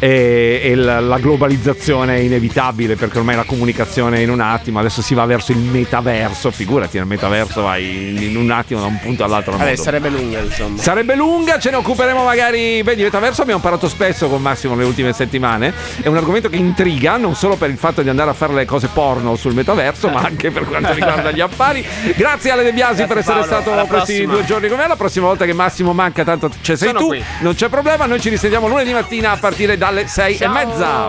[0.00, 4.78] e, e la, la globalizzazione è inevitabile perché ormai la comunicazione è in un attimo,
[4.80, 8.86] adesso si va verso il metaverso, figurati nel metaverso vai in, in un attimo da
[8.86, 9.56] un punto all'altro.
[9.56, 10.78] Vabbè, sarebbe lunga, insomma.
[10.78, 12.82] Sarebbe lunga, ce ne occuperemo magari.
[12.82, 15.72] Vedi, metaverso abbiamo parlato spesso con Massimo nelle ultime settimane.
[16.00, 18.64] È un argomento che intriga, non solo per il fatto di andare a fare le
[18.64, 21.84] cose porno sul metaverso, ma anche per quanto riguarda gli affari.
[22.16, 24.32] Grazie Ale De Biasi per essere Paolo, stato questi prossima.
[24.32, 24.88] due giorni con me.
[24.88, 27.06] La prossima volta che Massimo manca, tanto ci sei Sono tu.
[27.08, 27.22] qui.
[27.40, 31.08] Non c'è problema, noi ci risentiamo lunedì mattina a partire dalle sei e mezza.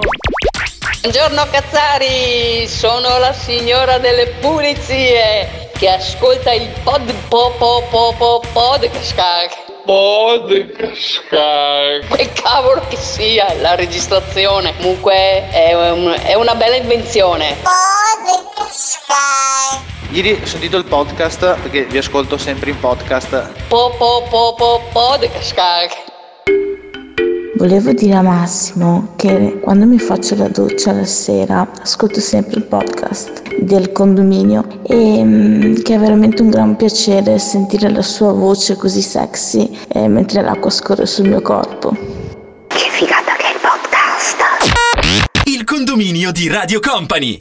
[1.01, 8.41] Buongiorno Cazzari, sono la signora delle pulizie che ascolta il pod po po po po
[8.51, 9.69] podcast.
[9.85, 11.29] Podcast.
[11.29, 14.75] Che cavolo che sia la registrazione.
[14.77, 17.57] Comunque è, un- è una bella invenzione.
[20.09, 23.51] Ieri ho sentito il podcast perché vi ascolto sempre in podcast.
[23.67, 26.09] Po po po po podcast.
[27.61, 32.63] Volevo dire a Massimo che quando mi faccio la doccia la sera ascolto sempre il
[32.63, 38.75] podcast del condominio e mm, che è veramente un gran piacere sentire la sua voce
[38.75, 41.95] così sexy eh, mentre l'acqua scorre sul mio corpo.
[45.43, 47.37] Il condominio di Radio Company.